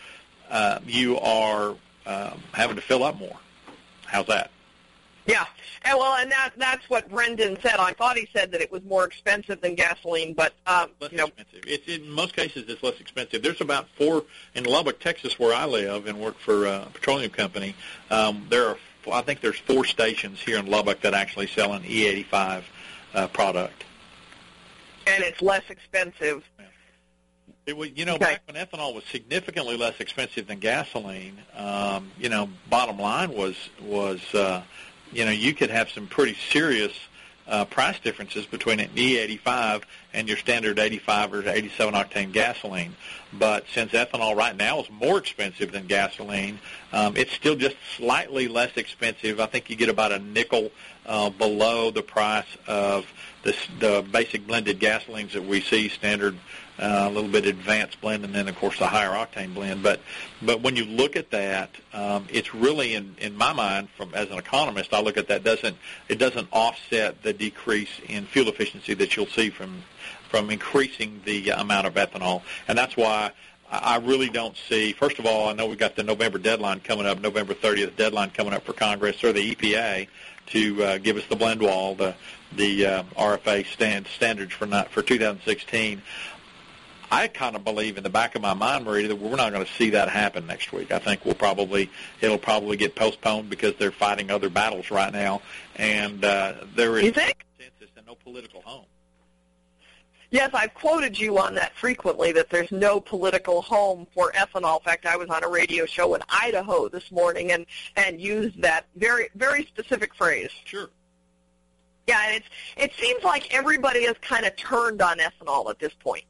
[0.51, 1.77] uh, you are
[2.07, 3.37] uh, having to fill up more.
[4.07, 4.51] How's that?
[5.27, 5.45] Yeah,
[5.85, 7.77] and well, and that that's what Brendan said.
[7.79, 11.19] I thought he said that it was more expensive than gasoline, but um, less you
[11.19, 11.61] know, expensive.
[11.67, 13.43] It's in most cases it's less expensive.
[13.43, 14.25] There's about four
[14.55, 17.77] in Lubbock, Texas, where I live and work for a petroleum company.
[18.11, 18.79] Um, there are
[19.11, 22.63] I think there's four stations here in Lubbock that actually sell an E85
[23.15, 23.85] uh, product.
[25.07, 26.45] And it's less expensive.
[27.67, 28.25] It was, you know, okay.
[28.25, 33.55] back when ethanol was significantly less expensive than gasoline, um, you know, bottom line was
[33.81, 34.63] was, uh,
[35.13, 36.93] you know, you could have some pretty serious
[37.47, 39.83] uh, price differences between an E85
[40.13, 42.95] and your standard 85 or 87 octane gasoline.
[43.33, 46.59] But since ethanol right now is more expensive than gasoline,
[46.93, 49.41] um, it's still just slightly less expensive.
[49.41, 50.71] I think you get about a nickel
[51.07, 53.07] uh, below the price of
[53.43, 56.37] the, the basic blended gasolines that we see standard
[56.81, 59.83] uh, a little bit advanced blend, and then of course the higher octane blend.
[59.83, 60.01] But
[60.41, 64.31] but when you look at that, um, it's really in in my mind, from as
[64.31, 65.77] an economist, I look at that doesn't
[66.09, 69.83] it doesn't offset the decrease in fuel efficiency that you'll see from
[70.31, 73.33] from increasing the amount of ethanol, and that's why.
[73.73, 74.93] I really don't see.
[74.93, 78.31] First of all, I know we've got the November deadline coming up, November 30th deadline
[78.31, 80.09] coming up for Congress or the EPA
[80.47, 82.15] to uh, give us the blend wall, the
[82.57, 86.03] the uh, RFA stand, standards for not for 2016.
[87.13, 89.65] I kind of believe in the back of my mind, Marie, that we're not going
[89.65, 90.93] to see that happen next week.
[90.93, 95.43] I think we'll probably it'll probably get postponed because they're fighting other battles right now,
[95.77, 97.45] and uh, there is you think?
[97.57, 98.87] consensus and no political home.
[100.31, 104.79] Yes, I've quoted you on that frequently, that there's no political home for ethanol.
[104.79, 107.67] In fact, I was on a radio show in Idaho this morning and,
[107.97, 110.51] and used that very, very specific phrase.
[110.65, 110.89] Sure.
[112.07, 115.93] Yeah, and it's, it seems like everybody has kind of turned on ethanol at this
[115.95, 116.25] point.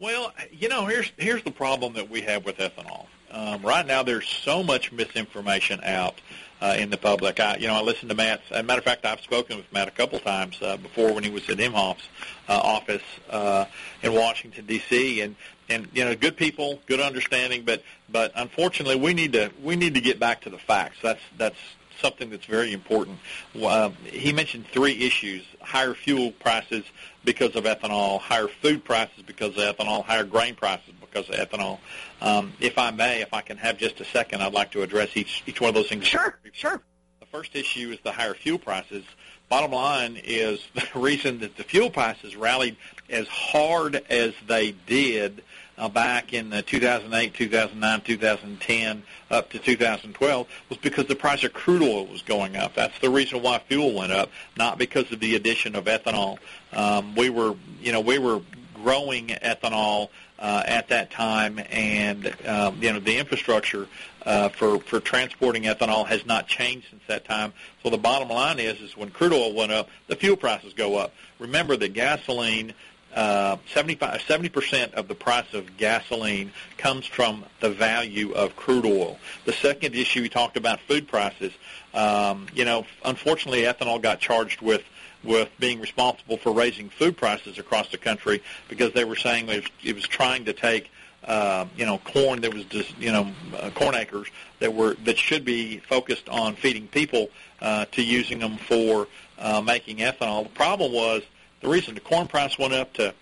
[0.00, 3.06] Well, you know, here's here's the problem that we have with ethanol.
[3.30, 6.20] Um, right now, there's so much misinformation out
[6.64, 7.38] uh, in the public.
[7.40, 8.40] I, you know, I listened to Matt.
[8.50, 11.22] As a matter of fact, I've spoken with Matt a couple times uh, before when
[11.22, 12.08] he was at Inhofe's
[12.48, 13.66] uh, office uh,
[14.02, 15.20] in Washington D.C.
[15.20, 15.36] and
[15.68, 19.94] and you know, good people, good understanding, but but unfortunately, we need to we need
[19.94, 20.96] to get back to the facts.
[21.02, 21.58] That's that's
[22.00, 23.18] something that's very important.
[23.62, 26.84] Uh, he mentioned three issues: higher fuel prices
[27.24, 31.78] because of ethanol, higher food prices because of ethanol, higher grain prices because of ethanol.
[32.20, 35.16] Um, if I may, if I can have just a second, I'd like to address
[35.16, 36.06] each each one of those things.
[36.06, 36.80] Sure, sure.
[37.20, 39.04] The first issue is the higher fuel prices.
[39.48, 42.76] Bottom line is the reason that the fuel prices rallied
[43.08, 45.42] as hard as they did
[45.76, 51.52] uh, back in the 2008, 2009, 2010, up to 2012 was because the price of
[51.52, 52.74] crude oil was going up.
[52.74, 56.38] That's the reason why fuel went up, not because of the addition of ethanol.
[56.72, 58.40] Um, we were, you know, we were
[58.84, 63.86] growing ethanol uh, at that time, and um, you know the infrastructure
[64.24, 67.52] uh, for for transporting ethanol has not changed since that time.
[67.82, 70.96] So the bottom line is, is when crude oil went up, the fuel prices go
[70.96, 71.12] up.
[71.38, 72.74] Remember that gasoline
[73.14, 79.18] uh, 75, 70% of the price of gasoline comes from the value of crude oil.
[79.44, 81.52] The second issue, we talked about food prices.
[81.94, 84.82] Um, you know, unfortunately, ethanol got charged with
[85.24, 89.62] with being responsible for raising food prices across the country because they were saying it
[89.62, 90.90] was, it was trying to take
[91.24, 95.16] uh, you know corn that was just you know uh, corn acres that were that
[95.16, 97.28] should be focused on feeding people
[97.62, 99.08] uh, to using them for
[99.38, 100.44] uh, making ethanol.
[100.44, 101.22] The problem was
[101.60, 103.14] the reason the corn price went up to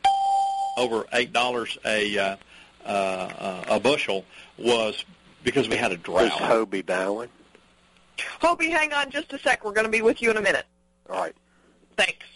[0.76, 2.36] over eight dollars a uh,
[2.84, 4.24] uh, a bushel
[4.58, 5.04] was
[5.44, 6.24] because we had a drought.
[6.24, 7.28] Is Hobey Bauhan?
[8.40, 9.64] Hobie, hang on just a sec.
[9.64, 10.66] We're going to be with you in a minute.
[11.08, 11.34] All right.
[11.96, 12.26] Thanks.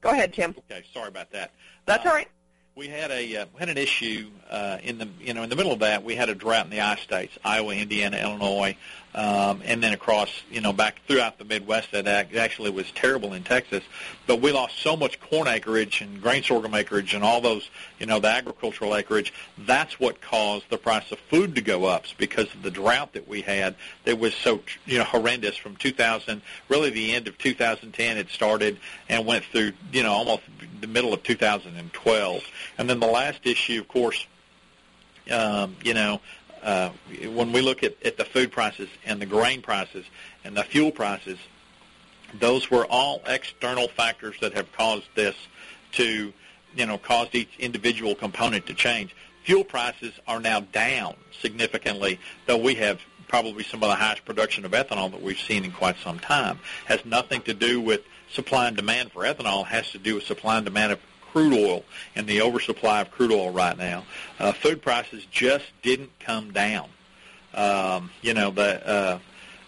[0.00, 0.54] Go ahead, Tim.
[0.70, 1.52] Okay, sorry about that.
[1.86, 2.28] That's Uh, all right.
[2.74, 5.72] we had a uh, had an issue uh, in the you know in the middle
[5.72, 8.76] of that we had a drought in the I states Iowa, Indiana, Illinois,
[9.16, 13.42] um, and then across you know back throughout the Midwest that actually was terrible in
[13.42, 13.82] Texas.
[14.26, 18.06] But we lost so much corn acreage and grain sorghum acreage and all those you
[18.06, 19.32] know the agricultural acreage.
[19.58, 23.26] That's what caused the price of food to go up because of the drought that
[23.26, 28.18] we had that was so you know horrendous from 2000 really the end of 2010
[28.18, 30.42] it started and went through you know almost
[30.80, 32.44] the middle of 2012.
[32.78, 34.26] And then the last issue, of course,
[35.30, 36.20] um, you know,
[36.66, 36.90] uh,
[37.32, 40.04] when we look at, at the food prices and the grain prices
[40.44, 41.38] and the fuel prices,
[42.40, 45.36] those were all external factors that have caused this
[45.92, 46.32] to,
[46.74, 49.14] you know, caused each individual component to change.
[49.44, 54.64] Fuel prices are now down significantly, though we have probably some of the highest production
[54.64, 56.58] of ethanol that we've seen in quite some time.
[56.86, 58.02] Has nothing to do with
[58.32, 59.64] supply and demand for ethanol.
[59.66, 61.00] Has to do with supply and demand of
[61.36, 61.84] crude oil
[62.14, 64.02] and the oversupply of crude oil right now.
[64.38, 66.88] Uh, food prices just didn't come down.
[67.52, 68.88] Um, you know the.
[68.88, 69.18] Uh,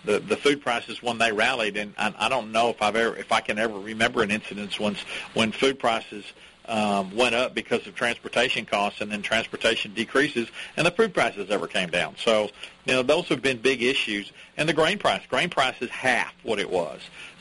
[0.05, 3.17] the the food prices when they rallied, and I, I don't know if I've ever
[3.17, 5.01] if I can ever remember an incident once
[5.35, 6.25] when food prices
[6.67, 11.51] um, went up because of transportation costs, and then transportation decreases, and the food prices
[11.51, 12.15] ever came down.
[12.17, 12.49] So
[12.87, 16.33] you know those have been big issues, and the grain price grain price is half
[16.45, 17.01] what it was.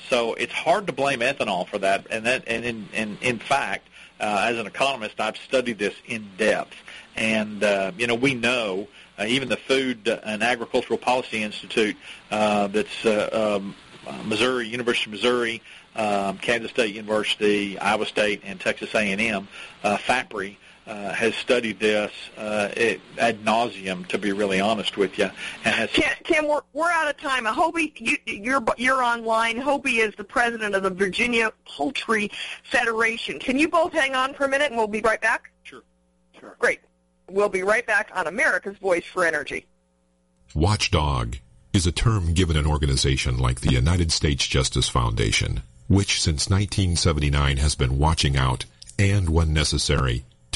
[0.09, 3.87] So it's hard to blame ethanol for that, and that and in in, in fact,
[4.19, 6.75] as an economist, I've studied this in depth,
[7.15, 8.87] and uh, you know we know
[9.17, 11.95] uh, even the Food and Agricultural Policy Institute
[12.31, 13.75] uh, that's uh, um,
[14.07, 15.61] uh, Missouri, University of Missouri,
[15.95, 19.47] um, Kansas State University, Iowa State, and Texas A&M,
[19.83, 20.57] uh, FAPRI,
[20.87, 25.29] uh, has studied this uh, it, ad nauseum, to be really honest with you,
[25.65, 27.45] and has Tim, Tim we're, we're out of time.
[27.45, 29.57] Uh, Hobey, you, you're you're online.
[29.57, 32.31] Hobey is the president of the Virginia Poultry
[32.63, 33.39] Federation.
[33.39, 35.51] Can you both hang on for a minute, and we'll be right back?
[35.63, 35.83] Sure.
[36.39, 36.55] Sure.
[36.59, 36.79] Great.
[37.29, 39.65] We'll be right back on America's Voice for Energy.
[40.55, 41.35] Watchdog
[41.73, 47.57] is a term given an organization like the United States Justice Foundation, which since 1979
[47.57, 48.65] has been watching out
[48.97, 50.23] and, when necessary,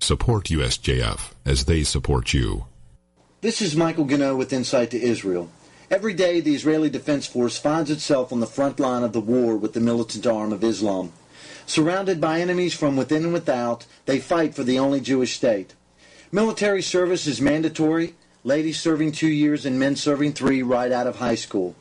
[0.00, 2.66] Support USJF as they support you.
[3.40, 5.50] This is Michael Gano with Insight to Israel.
[5.90, 9.56] Every day, the Israeli Defense Force finds itself on the front line of the war
[9.56, 11.12] with the militant arm of Islam.
[11.66, 15.74] Surrounded by enemies from within and without, they fight for the only Jewish state.
[16.30, 21.16] Military service is mandatory, ladies serving two years and men serving three right out of
[21.16, 21.74] high school.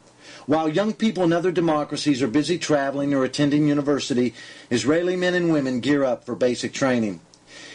[0.47, 4.33] While young people in other democracies are busy traveling or attending university,
[4.71, 7.19] Israeli men and women gear up for basic training.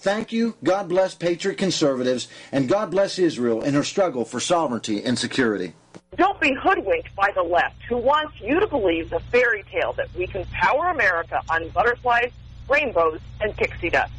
[0.00, 0.56] Thank you.
[0.64, 5.74] God bless Patriot conservatives, and God bless Israel in her struggle for sovereignty and security.
[6.16, 10.08] Don't be hoodwinked by the left, who wants you to believe the fairy tale that
[10.16, 12.32] we can power America on butterflies,
[12.66, 14.10] rainbows, and pixie dust.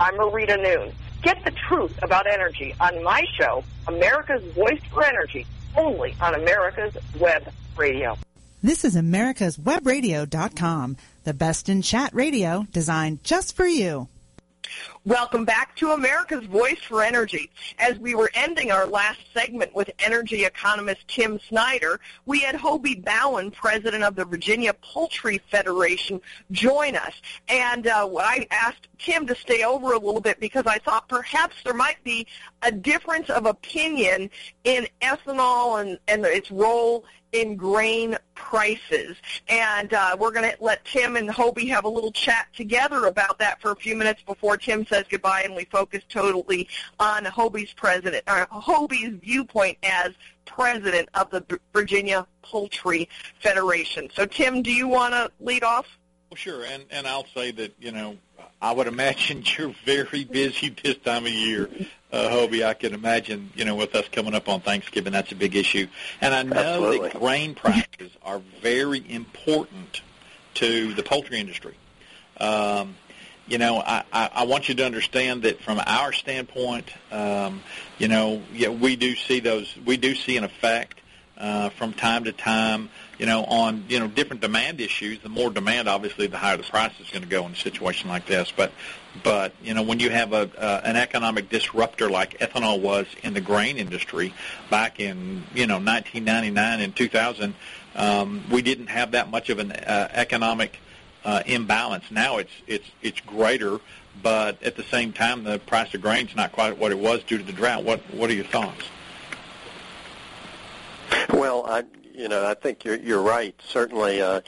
[0.00, 0.92] I'm Marita Noon.
[1.22, 6.96] Get the truth about energy on my show, America's Voice for Energy, only on America's
[7.20, 8.16] Web Radio.
[8.62, 14.08] This is America's Webradio.com, the best in chat radio designed just for you.
[15.06, 17.48] Welcome back to America's Voice for Energy.
[17.78, 22.96] As we were ending our last segment with energy economist Tim Snyder, we had Hobey
[22.96, 27.12] Bauhan, president of the Virginia Poultry Federation, join us.
[27.46, 31.54] And uh, I asked Tim to stay over a little bit because I thought perhaps
[31.62, 32.26] there might be
[32.62, 34.28] a difference of opinion
[34.64, 37.04] in ethanol and, and its role
[37.36, 39.16] in grain prices.
[39.48, 43.38] And uh, we're going to let Tim and Hobey have a little chat together about
[43.38, 46.68] that for a few minutes before Tim says goodbye and we focus totally
[46.98, 50.12] on Hobey's president, or Hobey's viewpoint as
[50.46, 53.08] president of the Virginia Poultry
[53.40, 54.08] Federation.
[54.14, 55.86] So Tim, do you want to lead off?
[56.30, 58.16] Well, sure, and and I'll say that you know
[58.60, 61.68] I would imagine you're very busy this time of year,
[62.12, 62.64] uh, Hobey.
[62.64, 65.86] I can imagine, you know, with us coming up on Thanksgiving, that's a big issue.
[66.20, 67.08] And I know Absolutely.
[67.08, 70.02] that grain prices are very important
[70.54, 71.74] to the poultry industry.
[72.38, 72.96] Um,
[73.46, 77.62] you know, I, I, I want you to understand that from our standpoint, um,
[77.98, 81.00] you know, yeah, we do see those, we do see an effect
[81.38, 82.88] uh, from time to time,
[83.18, 85.20] you know, on you know different demand issues.
[85.20, 88.08] The more demand, obviously, the higher the price is going to go in a situation
[88.08, 88.52] like this.
[88.54, 88.72] But,
[89.22, 93.34] but you know, when you have a uh, an economic disruptor like ethanol was in
[93.34, 94.34] the grain industry
[94.70, 97.54] back in you know 1999 and 2000,
[97.94, 100.78] um, we didn't have that much of an uh, economic
[101.24, 102.04] uh, imbalance.
[102.10, 103.80] Now it's it's it's greater,
[104.22, 107.22] but at the same time, the price of grain is not quite what it was
[107.22, 107.82] due to the drought.
[107.82, 108.84] What what are your thoughts?
[111.30, 111.84] Well, I
[112.16, 113.54] you know I think you're you're right.
[113.66, 114.40] Certainly, uh,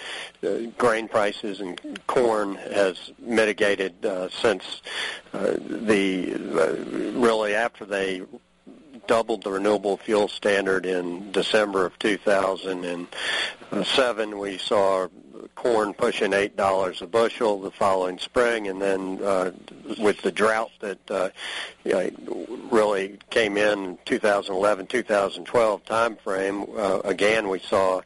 [0.43, 4.83] uh, grain prices and corn has mitigated uh, since
[5.33, 6.75] uh, the uh,
[7.19, 8.23] really after they
[9.07, 14.39] doubled the renewable fuel standard in December of 2007.
[14.39, 15.09] We saw
[15.59, 19.51] corn pushing eight dollars a bushel the following spring, and then uh,
[19.99, 21.31] with the drought that uh,
[21.85, 28.01] you know, really came in 2011, 2012 time frame, uh, again we saw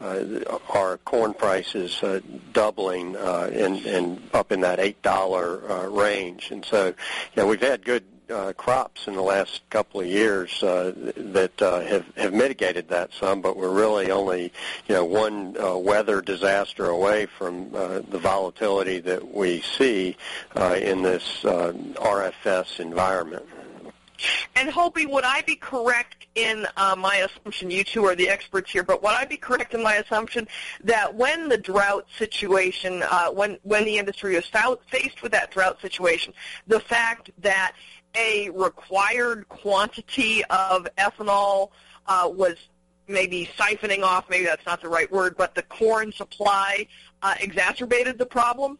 [0.00, 0.24] uh,
[0.70, 2.20] our corn prices uh,
[2.54, 6.94] doubling uh, and, and up in that eight dollar uh, range, and so you
[7.36, 11.80] know we've had good uh, crops in the last couple of years uh, that uh,
[11.80, 14.52] have have mitigated that some, but we're really only
[14.88, 20.16] you know one uh, weather disaster away from uh, the volatility that we see
[20.56, 23.46] uh, in this uh, RFS environment.
[24.54, 27.70] And Hobey, would I be correct in uh, my assumption?
[27.70, 30.46] You two are the experts here, but would I be correct in my assumption
[30.84, 35.80] that when the drought situation, uh, when when the industry is faced with that drought
[35.80, 36.32] situation,
[36.66, 37.72] the fact that
[38.14, 41.70] a required quantity of ethanol
[42.06, 42.56] uh, was
[43.08, 46.86] maybe siphoning off, maybe that's not the right word, but the corn supply
[47.22, 48.78] uh, exacerbated the problem?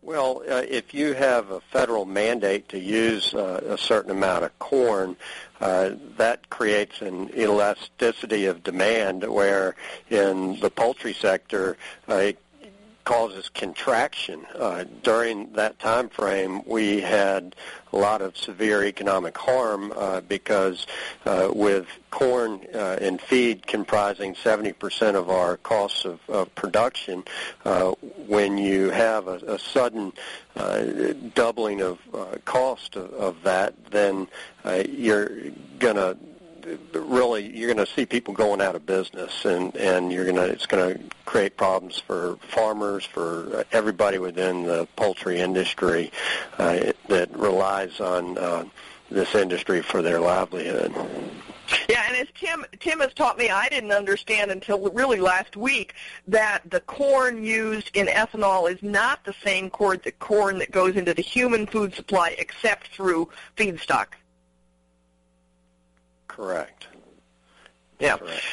[0.00, 4.58] Well, uh, if you have a federal mandate to use uh, a certain amount of
[4.58, 5.16] corn,
[5.60, 9.74] uh, that creates an elasticity of demand where
[10.08, 11.76] in the poultry sector,
[12.08, 12.38] uh, it
[13.08, 14.44] causes contraction.
[14.54, 17.56] Uh, during that time frame, we had
[17.90, 20.86] a lot of severe economic harm uh, because
[21.24, 27.24] uh, with corn uh, and feed comprising 70% of our costs of, of production,
[27.64, 27.92] uh,
[28.26, 30.12] when you have a, a sudden
[30.56, 30.84] uh,
[31.34, 31.98] doubling of
[32.44, 34.28] cost of, of that, then
[34.86, 35.30] you're
[35.78, 36.14] going to
[36.92, 40.44] really you're going to see people going out of business, and and you're going to
[40.44, 46.10] it's going to create problems for farmers, for everybody within the poultry industry
[46.58, 48.64] uh, that relies on uh,
[49.10, 50.92] this industry for their livelihood.
[51.88, 55.94] Yeah, and as Tim Tim has taught me, I didn't understand until really last week
[56.26, 60.96] that the corn used in ethanol is not the same corn the corn that goes
[60.96, 64.06] into the human food supply, except through feedstock.
[66.38, 66.86] Correct.
[67.98, 68.16] Yeah.
[68.16, 68.44] Correct.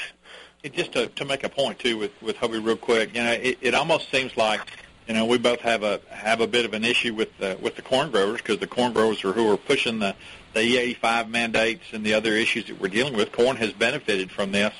[0.64, 3.34] It, just to, to make a point too with with Hobey real quick, you know,
[3.34, 4.60] it, it almost seems like
[5.08, 7.76] you know we both have a have a bit of an issue with the with
[7.76, 10.16] the corn growers because the corn growers are who are pushing the
[10.56, 13.32] the E85 mandates and the other issues that we're dealing with.
[13.32, 14.74] Corn has benefited from this,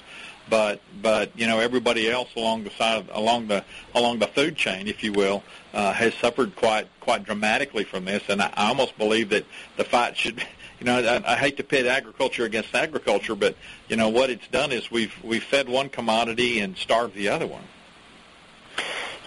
[0.50, 4.56] but but you know everybody else along the side of, along the along the food
[4.56, 5.44] chain, if you will,
[5.76, 8.24] uh, has suffered quite quite dramatically from this.
[8.30, 9.46] And I, I almost believe that
[9.78, 10.44] the fight should
[10.80, 13.56] you know, I, I hate to pit agriculture against agriculture, but
[13.88, 17.48] you know what it's done is we've we've fed one commodity and starved the other
[17.48, 17.64] one.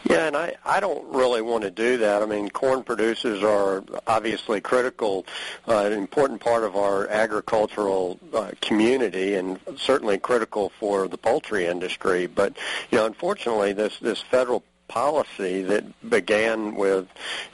[0.04, 2.22] Yeah, and I, I don't really want to do that.
[2.22, 5.26] I mean, corn producers are obviously critical,
[5.66, 11.66] uh, an important part of our agricultural uh, community, and certainly critical for the poultry
[11.66, 12.26] industry.
[12.26, 12.56] But
[12.90, 17.06] you know, unfortunately, this this federal policy that began with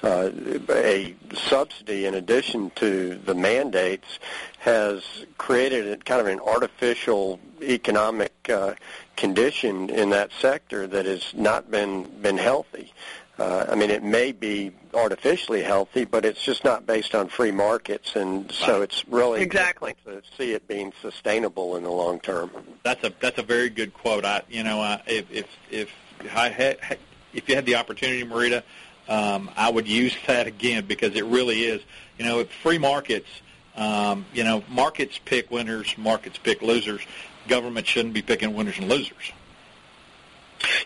[0.02, 0.30] uh,
[0.70, 4.18] a subsidy in addition to the mandates
[4.60, 5.02] has
[5.36, 8.74] created a, kind of an artificial economic uh,
[9.16, 12.92] condition in that sector that has not been been healthy.
[13.36, 17.50] Uh, I mean, it may be artificially healthy, but it's just not based on free
[17.50, 22.50] markets, and so it's really exactly to see it being sustainable in the long term.
[22.84, 24.24] That's a that's a very good quote.
[24.24, 25.90] I you know I, if if if
[26.32, 26.78] I had
[27.34, 28.62] if you had the opportunity, Marita,
[29.08, 31.82] um, I would use that again because it really is.
[32.18, 33.28] You know, free markets.
[33.76, 37.02] Um, you know, markets pick winners, markets pick losers.
[37.48, 39.32] Government shouldn't be picking winners and losers.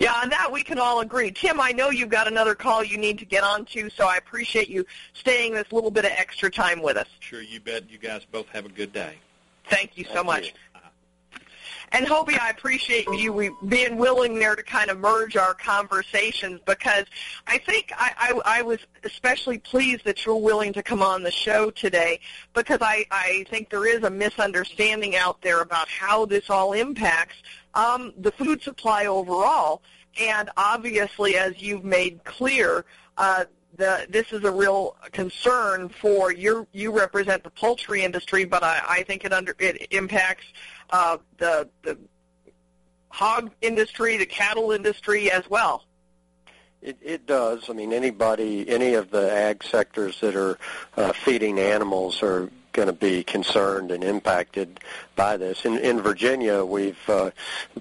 [0.01, 1.31] Yeah, on that we can all agree.
[1.31, 4.17] Tim, I know you've got another call you need to get on to, so I
[4.17, 7.07] appreciate you staying this little bit of extra time with us.
[7.21, 7.91] Sure, you bet.
[7.91, 9.15] You guys both have a good day.
[9.69, 10.47] Thank you so Thank much.
[10.47, 10.78] you.
[11.93, 17.07] And Hobey, I appreciate you being willing there to kind of merge our conversations because
[17.47, 18.13] I think I,
[18.45, 22.21] I, I was especially pleased that you're willing to come on the show today
[22.53, 27.37] because I, I think there is a misunderstanding out there about how this all impacts
[27.75, 29.83] um, the food supply overall.
[30.21, 32.85] And obviously, as you've made clear,
[33.17, 33.45] uh,
[33.77, 36.67] the, this is a real concern for you.
[36.73, 40.45] You represent the poultry industry, but I, I think it under it impacts
[40.91, 41.99] uh, the the
[43.11, 45.85] hog industry, the cattle industry as well.
[46.81, 47.69] It, it does.
[47.69, 50.59] I mean, anybody, any of the ag sectors that are
[50.97, 54.79] uh, feeding animals are going to be concerned and impacted
[55.17, 55.65] by this.
[55.65, 57.33] In, in Virginia, we've uh,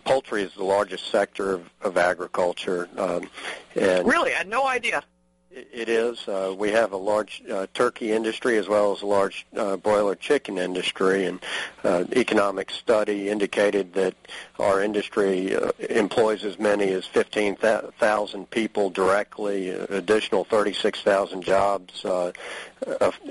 [0.05, 3.29] poultry is the largest sector of, of agriculture, um,
[3.75, 5.03] and Really, I had no idea.
[5.51, 6.27] It is.
[6.27, 10.15] Uh, we have a large uh, turkey industry as well as a large uh, broiler
[10.15, 11.39] chicken industry, and
[11.83, 14.13] uh, economic study indicated that
[14.59, 22.05] our industry uh, employs as many as 15,000 people directly, uh, additional 36,000 jobs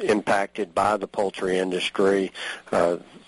[0.03, 2.33] impacted by the poultry industry.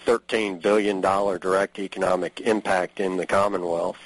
[0.09, 3.99] Uh, $13 billion direct economic impact in the Commonwealth.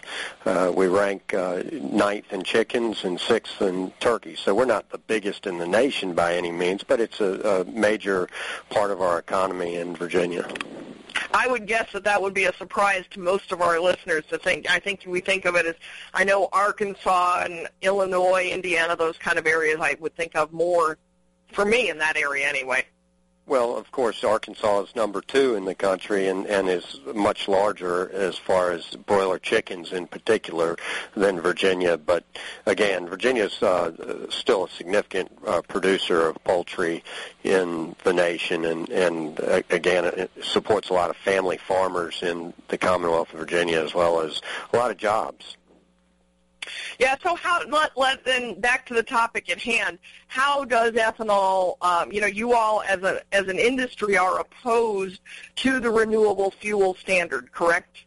[0.45, 4.41] Uh, we rank uh, ninth in chickens and sixth in turkeys.
[4.41, 7.65] So we're not the biggest in the nation by any means, but it's a, a
[7.65, 8.29] major
[8.71, 10.49] part of our economy in Virginia.
[11.35, 14.39] I would guess that that would be a surprise to most of our listeners to
[14.39, 14.69] think.
[14.71, 15.77] I think we think of it as,
[16.13, 20.99] I know Arkansas and Illinois, Indiana, those kind of areas I would think of more,
[21.53, 22.87] for me in that area anyway.
[23.45, 28.11] Well, of course, Arkansas is number two in the country and, and is much larger
[28.13, 30.77] as far as broiler chickens in particular
[31.17, 31.99] than Virginia.
[31.99, 32.25] But
[32.67, 37.03] again, Virginia is uh, still a significant uh, producer of poultry
[37.43, 42.55] in the nation, and, and uh, again, it supports a lot of family farmers in
[42.69, 44.41] the Commonwealth of Virginia as well as
[44.73, 45.57] a lot of jobs.
[46.99, 47.17] Yeah.
[47.23, 47.63] So how?
[47.69, 49.99] Let, let then back to the topic at hand.
[50.27, 51.77] How does ethanol?
[51.83, 55.21] Um, you know, you all as a as an industry are opposed
[55.57, 58.05] to the renewable fuel standard, correct?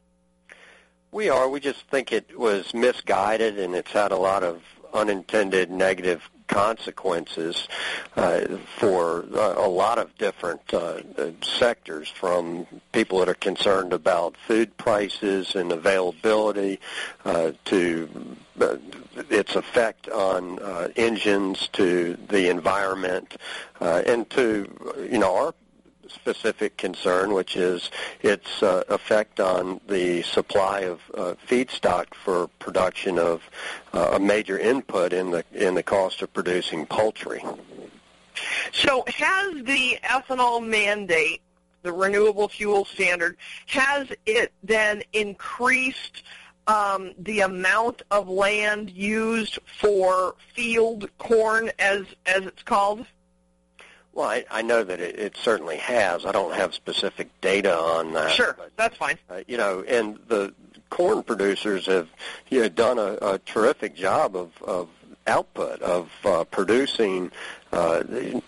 [1.11, 1.47] We are.
[1.47, 4.61] We just think it was misguided, and it's had a lot of
[4.93, 7.67] unintended negative consequences
[8.15, 8.41] uh,
[8.77, 11.01] for uh, a lot of different uh,
[11.41, 16.79] sectors, from people that are concerned about food prices and availability
[17.65, 18.37] to
[19.29, 20.59] its effect on
[20.95, 23.37] engines, to the environment,
[23.79, 24.69] and to
[25.09, 25.53] you know our
[26.09, 27.89] specific concern, which is
[28.21, 33.41] its uh, effect on the supply of uh, feedstock for production of
[33.93, 37.43] uh, a major input in the in the cost of producing poultry.
[38.73, 41.41] So, has the ethanol mandate,
[41.83, 43.37] the renewable fuel standard,
[43.67, 46.23] has it then increased?
[46.67, 53.05] Um, the amount of land used for field corn, as as it's called.
[54.15, 56.25] Well, I, I know that it, it certainly has.
[56.25, 58.31] I don't have specific data on that.
[58.31, 59.19] Sure, but, that's fine.
[59.29, 60.53] Uh, you know, and the
[60.89, 62.07] corn producers have
[62.49, 64.87] you know done a, a terrific job of, of
[65.27, 67.31] output of uh, producing
[67.73, 68.03] uh,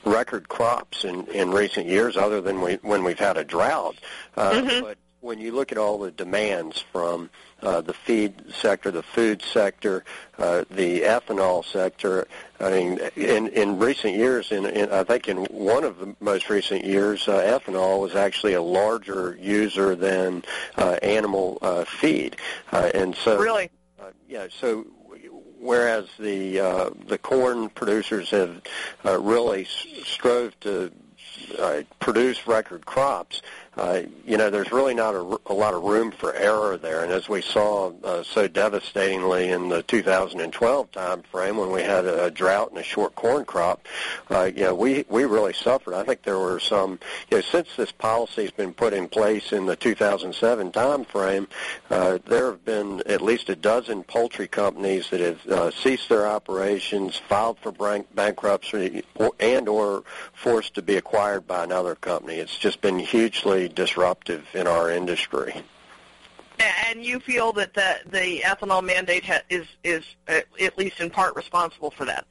[0.05, 3.97] record crops in, in recent years, other than we, when we've had a drought.
[4.38, 4.86] Uh, mm-hmm.
[4.86, 7.30] But when you look at all the demands from
[7.62, 10.03] uh, the feed sector, the food sector,
[10.38, 12.28] uh, the ethanol sector.
[12.60, 16.49] I mean, in in recent years, in, in I think in one of the most
[16.49, 20.43] recent years, uh, ethanol was actually a larger user than
[20.78, 22.36] uh, animal uh, feed,
[22.72, 24.47] uh, and so really, uh, yeah.
[24.49, 24.86] So
[25.60, 28.62] whereas the uh, the corn producers have
[29.05, 30.91] uh, really strove to
[31.60, 33.41] uh, produce record crops,
[33.78, 37.03] uh, you know, there's really not a, a lot of room for error there.
[37.03, 42.05] And as we saw uh, so devastatingly in the 2012 time frame when we had
[42.05, 43.86] a, a drought and a short corn crop,
[44.32, 45.93] uh, you know, we, we really suffered.
[45.93, 46.99] I think there were some,
[47.30, 51.47] you know, since this policy has been put in place in the 2007 time frame,
[51.91, 56.25] uh, there have been at least a dozen poultry companies that have uh, ceased their
[56.25, 60.03] operations, filed for bank- bankruptcy, or, and or
[60.34, 62.36] forced to be acquired by another company.
[62.36, 65.61] It's just been hugely disruptive in our industry.
[66.59, 71.09] And you feel that the, the ethanol mandate ha- is is uh, at least in
[71.09, 72.26] part responsible for that.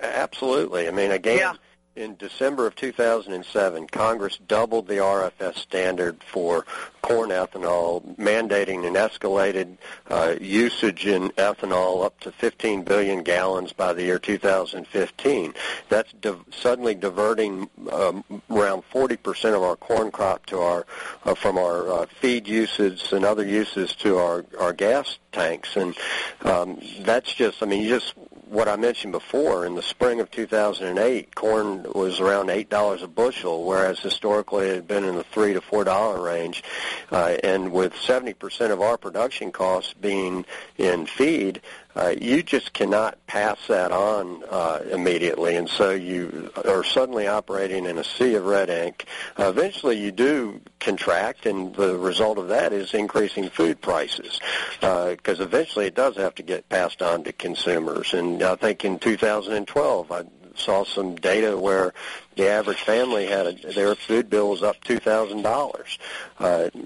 [0.00, 0.86] Absolutely.
[0.86, 1.54] I mean, again, yeah
[1.96, 6.66] in December of 2007, Congress doubled the RFS standard for
[7.02, 9.76] corn ethanol, mandating an escalated
[10.10, 15.54] uh, usage in ethanol up to 15 billion gallons by the year 2015.
[15.88, 16.12] That's
[16.50, 20.86] suddenly diverting um, around 40% of our corn crop to our
[21.24, 25.96] uh, from our uh, feed usage and other uses to our our gas tanks, and
[26.42, 28.14] um, that's just I mean you just
[28.46, 33.08] what I mentioned before, in the spring of 2008, corn was around eight dollars a
[33.08, 36.62] bushel, whereas historically it had been in the three to four dollar range.
[37.10, 40.44] Uh, and with 70% of our production costs being
[40.78, 41.60] in feed,
[41.96, 47.86] uh, you just cannot pass that on uh, immediately, and so you are suddenly operating
[47.86, 49.06] in a sea of red ink.
[49.38, 54.40] Uh, eventually, you do contract, and the result of that is increasing food prices,
[54.80, 58.12] because uh, eventually it does have to get passed on to consumers.
[58.12, 60.24] And I think in 2012, I
[60.54, 61.94] saw some data where
[62.36, 65.98] the average family had a, their food bill was up two thousand uh, dollars,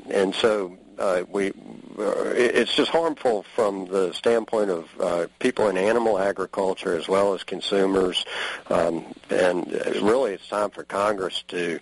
[0.08, 1.48] and so uh, we
[1.98, 7.34] uh, it's just harmful from the standpoint of uh, people in animal agriculture as well
[7.34, 8.24] as consumers.
[8.68, 9.66] Um, and
[10.00, 11.80] really, it's time for Congress to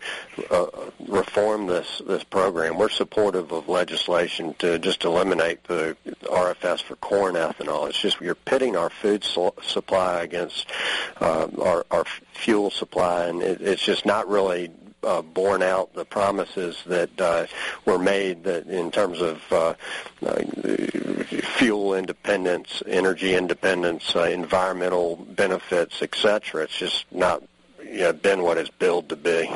[0.50, 0.66] uh,
[1.06, 2.78] reform this this program.
[2.78, 7.88] We're supportive of legislation to just eliminate the RFS for corn ethanol.
[7.88, 10.68] It's just you're pitting our food su- supply against
[11.20, 14.70] uh, our, our fuel supply, and it, it's just not really
[15.02, 17.46] uh, borne out the promises that uh,
[17.84, 19.74] were made that in terms of uh,
[20.26, 20.42] uh,
[21.56, 26.64] fuel independence, energy independence, uh, environmental benefits, etc.
[26.64, 27.42] It's just not
[27.82, 29.48] you know, been what it's billed to be.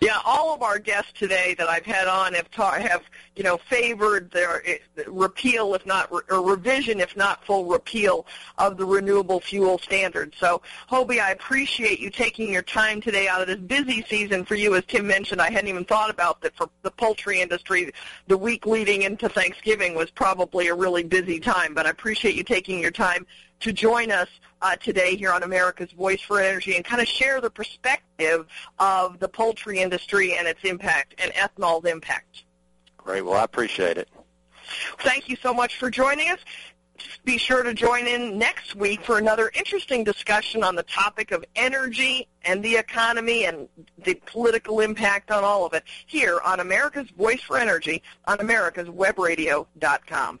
[0.00, 3.02] Yeah, all of our guests today that I've had on have ta- have
[3.36, 8.26] you know favored their uh, repeal, if not re- or revision, if not full repeal
[8.58, 10.34] of the renewable fuel standard.
[10.38, 14.54] So, Hobey, I appreciate you taking your time today out of this busy season for
[14.54, 14.74] you.
[14.74, 17.92] As Tim mentioned, I hadn't even thought about that for the poultry industry.
[18.26, 22.44] The week leading into Thanksgiving was probably a really busy time, but I appreciate you
[22.44, 23.26] taking your time
[23.64, 24.28] to join us
[24.60, 28.46] uh, today here on America's Voice for Energy and kind of share the perspective
[28.78, 32.44] of the poultry industry and its impact and ethanol's impact.
[32.98, 33.22] Great.
[33.22, 34.10] Well, I appreciate it.
[35.00, 36.40] Thank you so much for joining us.
[37.24, 41.42] Be sure to join in next week for another interesting discussion on the topic of
[41.56, 43.66] energy and the economy and
[44.04, 50.40] the political impact on all of it here on America's Voice for Energy on americaswebradio.com.